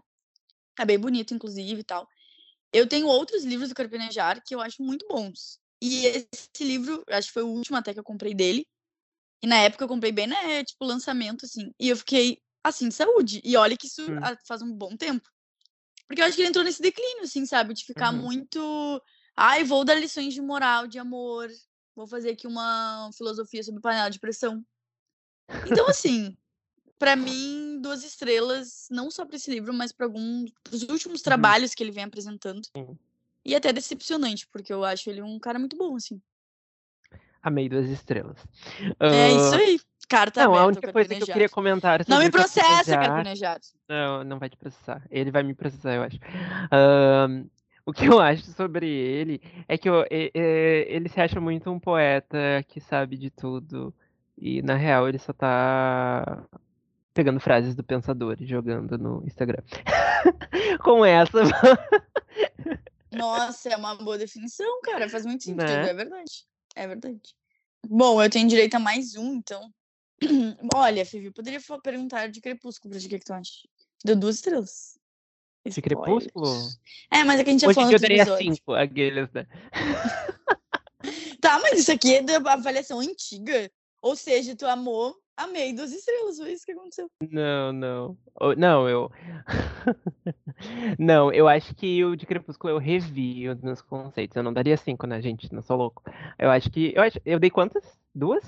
[0.79, 2.07] é bem bonito, inclusive, e tal.
[2.73, 5.59] Eu tenho outros livros do Carpinejar que eu acho muito bons.
[5.81, 8.65] E esse livro, acho que foi o último até que eu comprei dele.
[9.43, 11.71] E na época eu comprei bem, né, tipo, lançamento, assim.
[11.79, 13.41] E eu fiquei, assim, de saúde.
[13.43, 14.19] E olha que isso Hum.
[14.47, 15.27] faz um bom tempo.
[16.07, 17.73] Porque eu acho que ele entrou nesse declínio, assim, sabe?
[17.73, 18.21] De ficar Uhum.
[18.23, 19.01] muito.
[19.35, 21.49] Ai, vou dar lições de moral, de amor.
[21.95, 24.63] Vou fazer aqui uma filosofia sobre panela de pressão.
[25.65, 26.37] Então, assim,
[27.01, 31.73] pra mim, duas estrelas, não só pra esse livro, mas pra alguns dos últimos trabalhos
[31.73, 32.61] que ele vem apresentando.
[32.77, 32.95] Sim.
[33.43, 36.21] E até decepcionante, porque eu acho ele um cara muito bom, assim.
[37.41, 38.37] Amei duas estrelas.
[38.99, 39.79] É isso Ah, aí.
[40.07, 43.23] Carta Não, a aberta, única ao coisa que eu queria comentar Não me processa.
[43.89, 45.01] Não, não vai te processar.
[45.09, 46.19] Ele vai me processar, eu acho.
[46.71, 47.45] Ahn,
[47.83, 50.31] o que eu acho sobre ele é que eu- e-
[50.87, 53.91] ele se acha muito um poeta que sabe de tudo.
[54.37, 56.45] E na real ele só tá
[57.13, 59.63] pegando frases do pensador e jogando no Instagram.
[60.83, 61.39] Com essa,
[63.11, 65.09] Nossa, é uma boa definição, cara.
[65.09, 65.89] Faz muito sentido, Né?
[65.89, 66.45] é verdade.
[66.75, 67.35] É verdade.
[67.85, 69.69] Bom, eu tenho direito a mais um, então.
[70.73, 73.67] Olha, Fivi, eu poderia perguntar de Crepúsculo pra ti, o que, que tu acha?
[74.05, 74.97] Deu duas estrelas.
[75.65, 76.27] De Spoilers.
[76.31, 76.69] Crepúsculo?
[77.11, 79.45] É, mas é que a gente já falou dia eu daria cinco, aqueles, né?
[81.41, 83.71] Tá, mas isso aqui é da avaliação antiga.
[83.99, 86.37] Ou seja, tu amou, amei duas estrelas.
[86.37, 87.09] Foi isso que aconteceu.
[87.29, 88.17] Não, não.
[88.57, 89.11] Não, eu.
[90.99, 94.35] Não, eu acho que o de Crepúsculo eu revi os meus conceitos.
[94.37, 95.51] Eu não daria cinco, né, gente?
[95.53, 96.03] Não sou louco.
[96.37, 96.93] Eu acho que.
[96.95, 97.19] Eu, acho...
[97.25, 97.83] eu dei quantas?
[98.13, 98.43] Duas?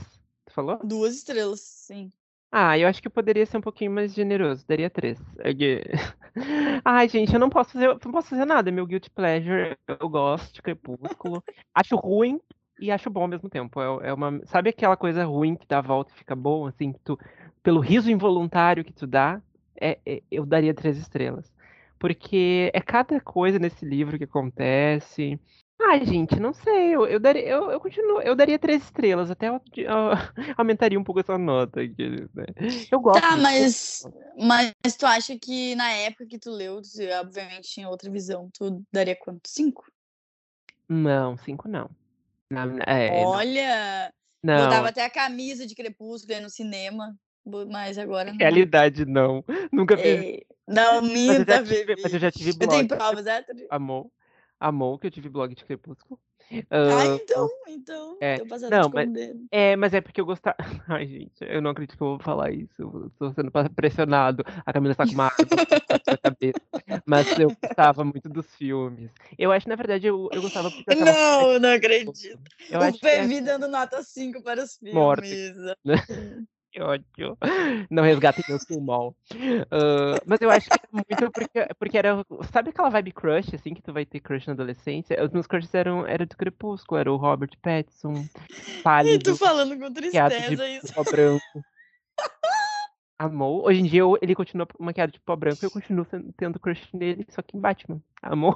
[0.46, 0.80] Tu falou?
[0.84, 2.12] Duas estrelas, sim.
[2.52, 4.64] Ah, eu acho que eu poderia ser um pouquinho mais generoso.
[4.68, 5.20] Daria três.
[5.40, 5.82] É que-
[6.86, 8.72] Ai, gente, eu não posso fazer, não posso fazer nada.
[8.72, 9.76] Meu guilty pleasure.
[9.88, 11.44] Eu gosto de Crepúsculo.
[11.74, 12.40] acho ruim
[12.80, 13.80] e acho bom ao mesmo tempo.
[13.82, 16.92] É, é uma, sabe aquela coisa ruim que dá a volta e fica bom, assim,
[16.94, 17.18] que tu,
[17.62, 19.42] pelo riso involuntário que tu dá,
[19.80, 21.52] é, é- eu daria três estrelas.
[22.00, 25.40] Porque é cada coisa nesse livro que acontece.
[25.82, 26.96] Ai, gente, não sei.
[26.96, 29.32] Eu, eu, daria, eu, eu continuo, eu daria três estrelas.
[29.32, 29.62] Até eu,
[30.58, 31.82] aumentaria um pouco essa nota.
[31.82, 32.46] aqui, né?
[32.92, 33.22] Eu gosto.
[33.22, 34.04] Tá, mas,
[34.38, 36.82] mas tu acha que na época que tu leu,
[37.22, 39.48] obviamente tinha outra visão, tu daria quanto?
[39.48, 39.86] Cinco?
[40.90, 41.90] Não, cinco não.
[42.54, 44.14] Na- é, Olha,
[44.44, 47.16] não, botava até a camisa de Crepúsculo no cinema,
[47.70, 48.38] mas agora não.
[48.40, 49.44] realidade não.
[49.72, 50.06] Nunca fiz.
[50.06, 52.88] Ei, não, Mas eu, minta, já tive, mas eu já tive Eu tenho blog.
[52.88, 53.42] provas, é?
[53.42, 53.68] Turi?
[53.70, 54.12] Amou.
[54.60, 56.20] Amou que eu tive blog de Crepúsculo.
[56.70, 58.38] Ah, então, então, é,
[58.70, 59.10] não, mas-.
[59.52, 60.56] É, mas é porque eu gostava.
[60.88, 62.74] Ai, gente, eu não acredito que eu vou falar isso.
[62.80, 64.44] Eu tô sendo pressionado.
[64.66, 65.46] A Camila está com uma água
[66.08, 66.62] na cabeça.
[67.06, 69.12] Mas eu gostava muito dos filmes.
[69.38, 72.40] Eu acho, na verdade, eu, eu gostava eu Não, não acredito.
[72.70, 74.94] Eu o PV dando nota 5 para os filmes.
[74.96, 76.48] Morte.
[76.74, 77.38] Que ódio.
[77.88, 79.16] Não resgatem meu pulmão.
[79.32, 82.26] Uh, mas eu acho que é muito porque, porque era.
[82.52, 85.24] Sabe aquela vibe crush, assim, que tu vai ter crush na adolescência?
[85.24, 88.26] Os meus crushes eram era do Crepúsculo, era o Robert Pattinson,
[88.84, 89.14] pálido.
[89.14, 90.92] E tu falando com tristeza isso.
[90.96, 91.64] Pó branco.
[93.20, 93.64] Amou.
[93.68, 96.90] Hoje em dia eu, ele continua maquiado de pó branco e eu continuo tendo crush
[96.92, 98.02] nele, só que em Batman.
[98.20, 98.56] Amou.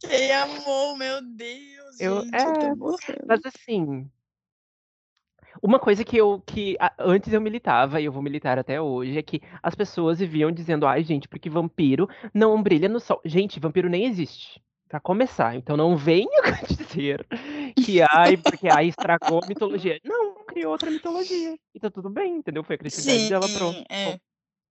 [0.00, 4.08] Quem amou, meu Deus, eu, gente, é, eu Mas assim,
[5.62, 9.22] uma coisa que eu que antes eu militava e eu vou militar até hoje é
[9.22, 13.20] que as pessoas viviam dizendo: "Ai, gente, porque vampiro não brilha no sol".
[13.24, 14.62] Gente, vampiro nem existe.
[14.88, 17.26] Pra começar, então não venha dizer
[17.76, 20.00] que ai, porque ai estragou a mitologia.
[20.02, 21.58] Não, criou outra mitologia.
[21.74, 22.64] E tá tudo bem, entendeu?
[22.64, 23.84] Foi a criatividade Sim, dela, pronto.
[23.90, 24.18] É.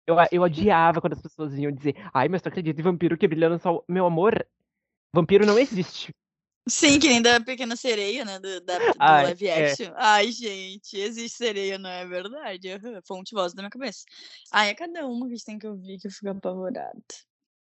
[0.06, 3.28] Eu, eu odiava quando as pessoas vinham dizer, ai, mas tu acredita em vampiro que
[3.28, 3.84] brilha no sol?
[3.88, 4.46] Meu amor,
[5.14, 6.14] vampiro não existe.
[6.68, 8.40] Sim, que nem da Pequena Sereia, né?
[8.40, 9.72] Do, da, do Ai, live é.
[9.72, 9.88] action.
[9.88, 9.94] É.
[9.98, 12.70] Ai, gente, existe sereia, não é verdade?
[12.70, 14.06] Uhum, fonte voz da minha cabeça.
[14.52, 17.02] Ai, é cada uma que a gente tem que ouvir que eu fico apavorada.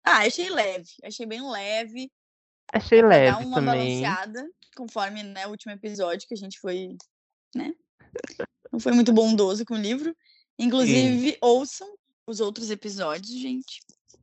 [0.05, 0.91] Ah, achei leve.
[1.03, 2.11] Achei bem leve.
[2.73, 4.01] Achei leve dar uma também.
[4.01, 6.97] balanceada, conforme né, o último episódio que a gente foi,
[7.55, 7.73] né?
[8.71, 10.15] Não foi muito bondoso com o livro.
[10.59, 11.37] Inclusive, Sim.
[11.41, 11.89] ouçam
[12.27, 13.81] os outros episódios, gente.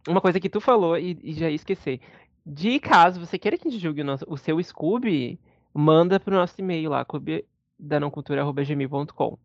[0.08, 2.00] Uma coisa que tu falou e, e já ia esquecer.
[2.46, 5.40] De caso você queira que a gente julgue o, nosso, o seu Scooby,
[5.74, 9.38] manda pro nosso e-mail lá, clubedanãocultura.gmail.com.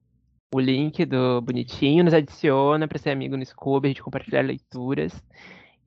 [0.54, 5.12] O link do bonitinho nos adiciona para ser amigo no Scooby, a gente compartilhar leituras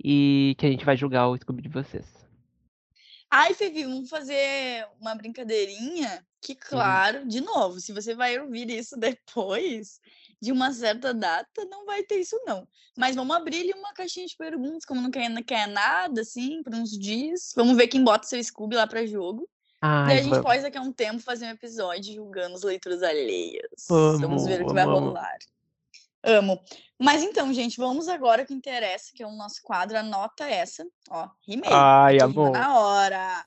[0.04, 2.19] e que a gente vai julgar o Scooby de vocês.
[3.32, 7.28] Ai, Fevi, vamos fazer uma brincadeirinha que, claro, uhum.
[7.28, 10.02] de novo, se você vai ouvir isso depois,
[10.41, 12.67] de uma certa data, não vai ter isso, não.
[12.97, 16.63] Mas vamos abrir ali uma caixinha de perguntas, como não quer, não quer nada, assim,
[16.63, 17.54] por uns dias.
[17.56, 19.49] Vamos ver quem bota seu Scooby lá para jogo.
[19.82, 20.45] Ai, e a gente vamos.
[20.45, 23.89] pode, daqui a um tempo, fazer um episódio julgando as leituras alheias.
[23.89, 25.38] Amo, vamos ver o que vai rolar.
[26.23, 26.62] Amo.
[26.97, 30.86] Mas então, gente, vamos agora ao que interessa, que é o nosso quadro Anota Essa.
[31.10, 31.69] Ó, rimei.
[31.71, 32.52] Ai, amor.
[32.52, 33.38] Na hora.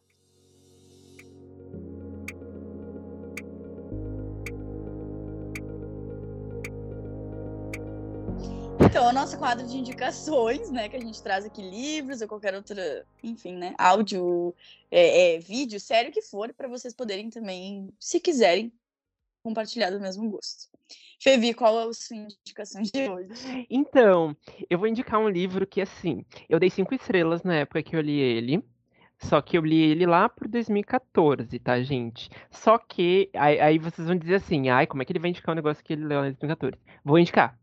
[8.93, 10.87] Então, o nosso quadro de indicações, né?
[10.87, 13.75] Que a gente traz aqui livros ou qualquer outra, enfim, né?
[13.79, 14.55] Áudio,
[14.91, 18.71] é, é, vídeo, sério que for, para vocês poderem também, se quiserem,
[19.43, 20.69] compartilhar do mesmo gosto.
[21.19, 23.67] Fevi, qual é a sua indicação de hoje?
[23.71, 24.37] Então,
[24.69, 28.01] eu vou indicar um livro que, assim, eu dei cinco estrelas na época que eu
[28.03, 28.63] li ele.
[29.21, 32.29] Só que eu li ele lá por 2014, tá, gente?
[32.51, 35.55] Só que aí, aí, vocês vão dizer assim, ai, como é que ele vai indicar
[35.55, 36.77] um negócio que ele leu em 2014?
[37.03, 37.62] Vou indicar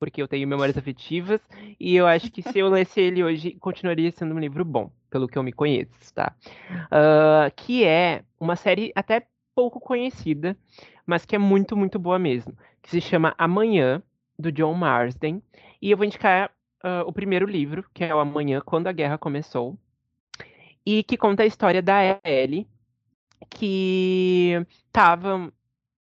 [0.00, 1.40] porque eu tenho memórias afetivas,
[1.78, 5.28] e eu acho que se eu lesse ele hoje, continuaria sendo um livro bom, pelo
[5.28, 6.34] que eu me conheço, tá?
[6.86, 10.56] Uh, que é uma série até pouco conhecida,
[11.06, 14.02] mas que é muito, muito boa mesmo, que se chama Amanhã,
[14.38, 15.42] do John Marsden,
[15.82, 16.50] e eu vou indicar
[16.82, 19.78] uh, o primeiro livro, que é o Amanhã, Quando a Guerra Começou,
[20.84, 22.66] e que conta a história da Ellie,
[23.50, 25.52] que estava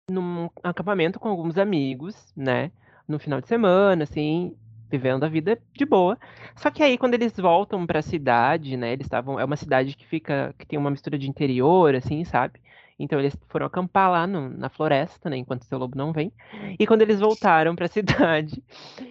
[0.09, 2.71] num acampamento com alguns amigos, né?
[3.13, 4.55] No final de semana, assim,
[4.89, 6.17] vivendo a vida de boa.
[6.55, 9.95] Só que aí quando eles voltam para a cidade, né, eles estavam, é uma cidade
[9.95, 12.59] que fica que tem uma mistura de interior assim, sabe?
[12.99, 16.31] Então eles foram acampar lá no, na floresta, né, enquanto seu lobo não vem.
[16.77, 18.61] E quando eles voltaram para a cidade,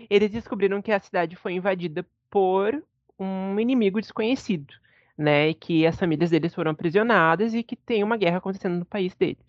[0.09, 2.83] eles descobriram que a cidade foi invadida por
[3.19, 4.73] um inimigo desconhecido,
[5.19, 8.85] né, e que as famílias deles foram aprisionadas e que tem uma guerra acontecendo no
[8.85, 9.45] país deles.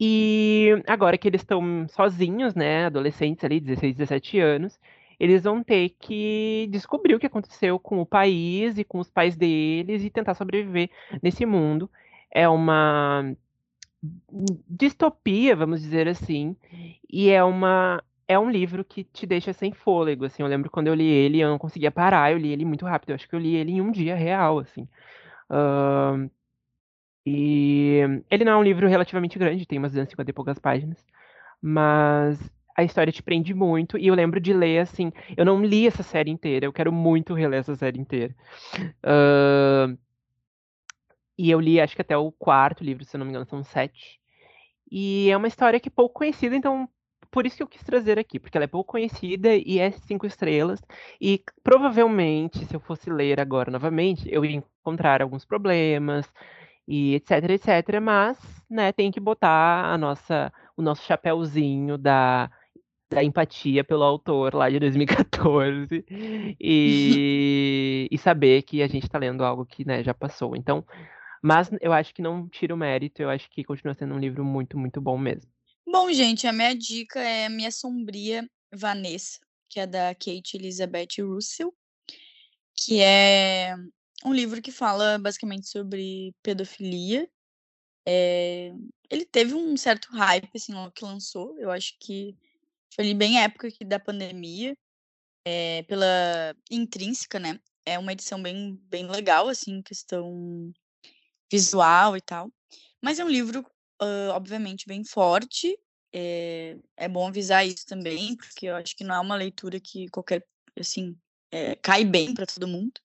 [0.00, 4.78] E agora que eles estão sozinhos, né, adolescentes ali, 16, 17 anos,
[5.18, 9.36] eles vão ter que descobrir o que aconteceu com o país e com os pais
[9.36, 10.90] deles e tentar sobreviver
[11.22, 11.88] nesse mundo.
[12.30, 13.34] É uma
[14.68, 16.56] distopia, vamos dizer assim,
[17.08, 20.42] e é uma é um livro que te deixa sem fôlego, assim.
[20.42, 23.10] Eu lembro quando eu li ele, eu não conseguia parar, eu li ele muito rápido.
[23.10, 24.88] Eu acho que eu li ele em um dia real, assim.
[25.50, 26.30] Uh,
[27.26, 31.04] e ele não é um livro relativamente grande, tem umas 250 e poucas páginas,
[31.60, 32.38] mas
[32.76, 33.96] a história te prende muito.
[33.96, 35.12] E eu lembro de ler assim.
[35.36, 38.34] Eu não li essa série inteira, eu quero muito reler essa série inteira.
[39.04, 39.96] Uh,
[41.38, 43.62] e eu li, acho que até o quarto livro, se eu não me engano, são
[43.64, 44.20] sete.
[44.90, 46.88] E é uma história que é pouco conhecida, então
[47.30, 50.26] por isso que eu quis trazer aqui, porque ela é pouco conhecida e é cinco
[50.26, 50.80] estrelas.
[51.20, 56.30] E provavelmente, se eu fosse ler agora novamente, eu ia encontrar alguns problemas
[56.86, 58.38] e etc, etc, mas,
[58.70, 62.50] né, tem que botar a nossa, o nosso chapéuzinho da,
[63.10, 66.04] da empatia pelo autor lá de 2014
[66.60, 70.54] e, e saber que a gente está lendo algo que, né, já passou.
[70.56, 70.84] Então,
[71.42, 74.44] mas eu acho que não tira o mérito, eu acho que continua sendo um livro
[74.44, 75.50] muito, muito bom mesmo.
[75.86, 81.72] Bom, gente, a minha dica é Minha Sombria Vanessa, que é da Kate Elizabeth Russell,
[82.74, 83.76] que é
[84.24, 87.28] um livro que fala basicamente sobre pedofilia.
[88.06, 88.72] É...
[89.10, 91.58] Ele teve um certo hype, assim, logo que lançou.
[91.58, 92.36] Eu acho que
[92.94, 94.76] foi bem época da pandemia,
[95.44, 97.60] é, pela intrínseca, né?
[97.84, 100.72] É uma edição bem, bem legal, assim, questão
[101.52, 102.50] visual e tal.
[103.02, 103.60] Mas é um livro,
[104.02, 105.78] uh, obviamente, bem forte.
[106.12, 110.08] É, é bom avisar isso também, porque eu acho que não é uma leitura que
[110.08, 110.46] qualquer,
[110.78, 111.16] assim,
[111.50, 113.00] é, cai bem para todo mundo.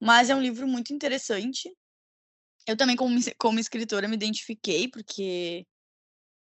[0.00, 1.70] Mas é um livro muito interessante.
[2.66, 5.66] Eu também, como, como escritora, me identifiquei, porque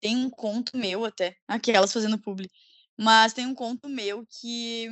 [0.00, 2.50] tem um conto meu até, aquelas fazendo publi,
[2.98, 4.86] mas tem um conto meu que,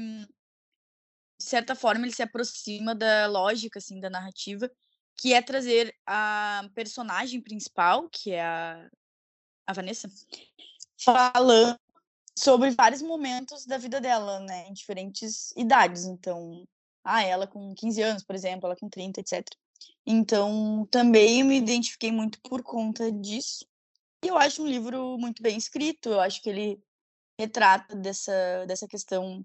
[1.39, 4.71] de certa forma, ele se aproxima da lógica, assim, da narrativa,
[5.19, 8.91] que é trazer a personagem principal, que é a,
[9.67, 10.09] a Vanessa,
[10.99, 11.79] falando
[12.39, 16.05] sobre vários momentos da vida dela, né, em diferentes idades.
[16.05, 16.67] Então,
[17.05, 19.47] ah, ela com 15 anos, por exemplo, ela com 30, etc.
[20.07, 23.67] Então, também me identifiquei muito por conta disso.
[24.25, 26.83] E eu acho um livro muito bem escrito, eu acho que ele
[27.39, 29.45] retrata dessa, dessa questão,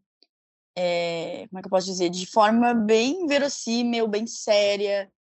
[0.76, 5.12] é, como é que eu posso dizer, de forma bem verossímil, bem séria,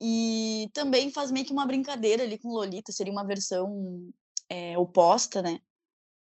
[0.00, 4.10] e também faz meio que uma brincadeira ali com Lolita, seria uma versão
[4.48, 5.60] é, oposta, né?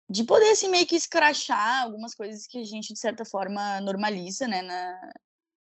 [0.09, 4.47] De poder, assim, meio que escrachar algumas coisas que a gente, de certa forma, normaliza,
[4.47, 4.63] né?
[4.63, 5.13] Na,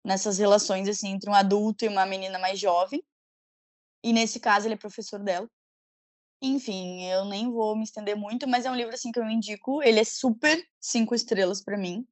[0.07, 3.03] nessas relações, assim, entre um adulto e uma menina mais jovem.
[4.05, 5.51] E nesse caso, ele é professor dela.
[6.41, 9.83] Enfim, eu nem vou me estender muito, mas é um livro assim que eu indico.
[9.83, 12.07] Ele é super cinco estrelas para mim.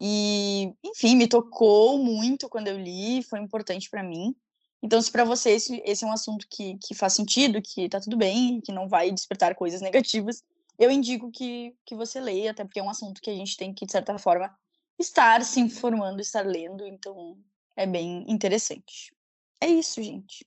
[0.00, 4.34] E, enfim, me tocou muito quando eu li, foi importante para mim.
[4.82, 8.00] Então, se para você esse, esse, é um assunto que, que faz sentido, que tá
[8.00, 10.42] tudo bem, que não vai despertar coisas negativas,
[10.78, 13.74] eu indico que, que você leia, até porque é um assunto que a gente tem
[13.74, 14.56] que, de certa forma,
[14.98, 16.86] estar se informando, estar lendo.
[16.86, 17.36] Então,
[17.76, 19.14] é bem interessante.
[19.60, 20.44] É isso, gente.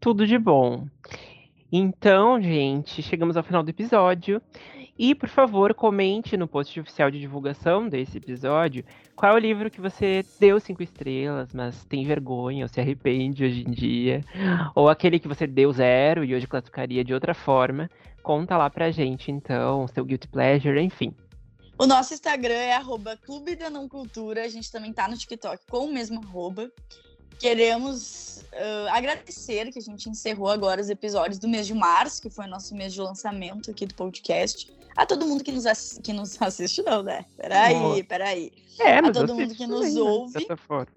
[0.00, 0.86] Tudo de bom.
[1.72, 4.40] Então, gente, chegamos ao final do episódio.
[4.98, 8.84] E, por favor, comente no post oficial de divulgação desse episódio
[9.16, 13.44] qual é o livro que você deu cinco estrelas, mas tem vergonha ou se arrepende
[13.44, 14.24] hoje em dia.
[14.74, 17.90] Ou aquele que você deu zero e hoje classificaria de outra forma.
[18.22, 21.14] Conta lá pra gente, então, seu guilty pleasure, enfim.
[21.80, 24.44] O nosso Instagram é arroba Clube da Não Cultura.
[24.44, 26.70] A gente também tá no TikTok com o mesmo arroba.
[27.38, 32.28] Queremos uh, agradecer que a gente encerrou agora os episódios do mês de março, que
[32.28, 34.70] foi o nosso mês de lançamento aqui do podcast.
[34.94, 37.24] A todo mundo que nos, que nos assiste, não, né?
[37.34, 38.52] Peraí, peraí.
[38.78, 40.34] É, a todo mundo que nos também, ouve.
[40.34, 40.40] Né?
[40.40, 40.92] De certa forma.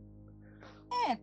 [1.08, 1.18] É,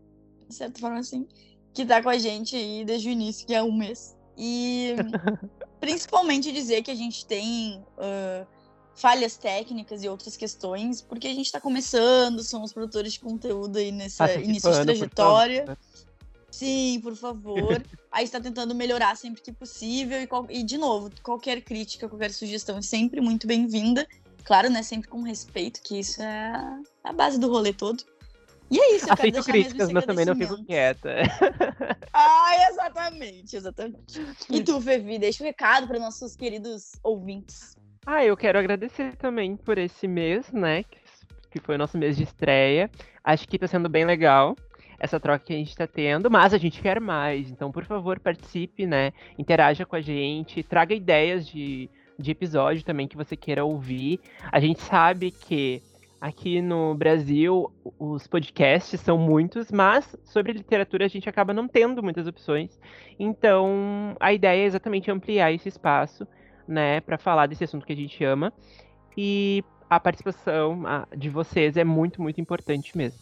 [0.49, 1.29] de certa forma, assim.
[1.75, 4.17] Que tá com a gente aí desde o início, que é um mês.
[4.39, 4.95] E
[5.79, 7.85] principalmente dizer que a gente tem.
[7.99, 8.60] Uh,
[8.95, 13.91] falhas técnicas e outras questões, porque a gente está começando, somos produtores de conteúdo aí
[13.91, 15.65] nessa início de trajetória.
[15.65, 15.79] Por
[16.51, 17.83] Sim, por favor.
[18.11, 20.19] aí está tentando melhorar sempre que possível.
[20.21, 20.29] E,
[20.59, 24.07] e, de novo, qualquer crítica, qualquer sugestão é sempre muito bem-vinda.
[24.45, 24.83] Claro, né?
[24.83, 28.05] Sempre com respeito, que isso é a base do rolê todo.
[28.71, 31.17] E é isso, eu Aceito críticas, mas também não fico quieta.
[32.13, 34.21] ah, exatamente, exatamente.
[34.49, 37.77] E tu, Fevi, deixa um recado para nossos queridos ouvintes.
[38.07, 40.85] Ah, eu quero agradecer também por esse mês, né?
[41.51, 42.91] Que foi o nosso mês de estreia.
[43.23, 44.57] Acho que tá sendo bem legal
[44.99, 47.51] essa troca que a gente tá tendo, mas a gente quer mais.
[47.51, 49.13] Então, por favor, participe, né?
[49.39, 54.21] Interaja com a gente, traga ideias de, de episódio também que você queira ouvir.
[54.51, 55.83] A gente sabe que
[56.21, 62.03] aqui no Brasil os podcasts são muitos, mas sobre literatura a gente acaba não tendo
[62.03, 62.79] muitas opções.
[63.19, 66.27] Então, a ideia é exatamente ampliar esse espaço
[66.71, 68.53] né, para falar desse assunto que a gente ama.
[69.17, 70.83] E a participação
[71.17, 73.19] de vocês é muito, muito importante mesmo.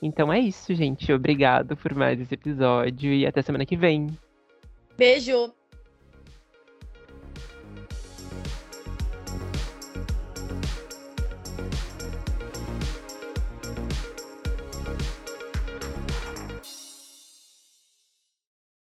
[0.00, 1.12] Então é isso, gente.
[1.12, 4.06] Obrigado por mais esse episódio e até semana que vem.
[4.96, 5.52] Beijo!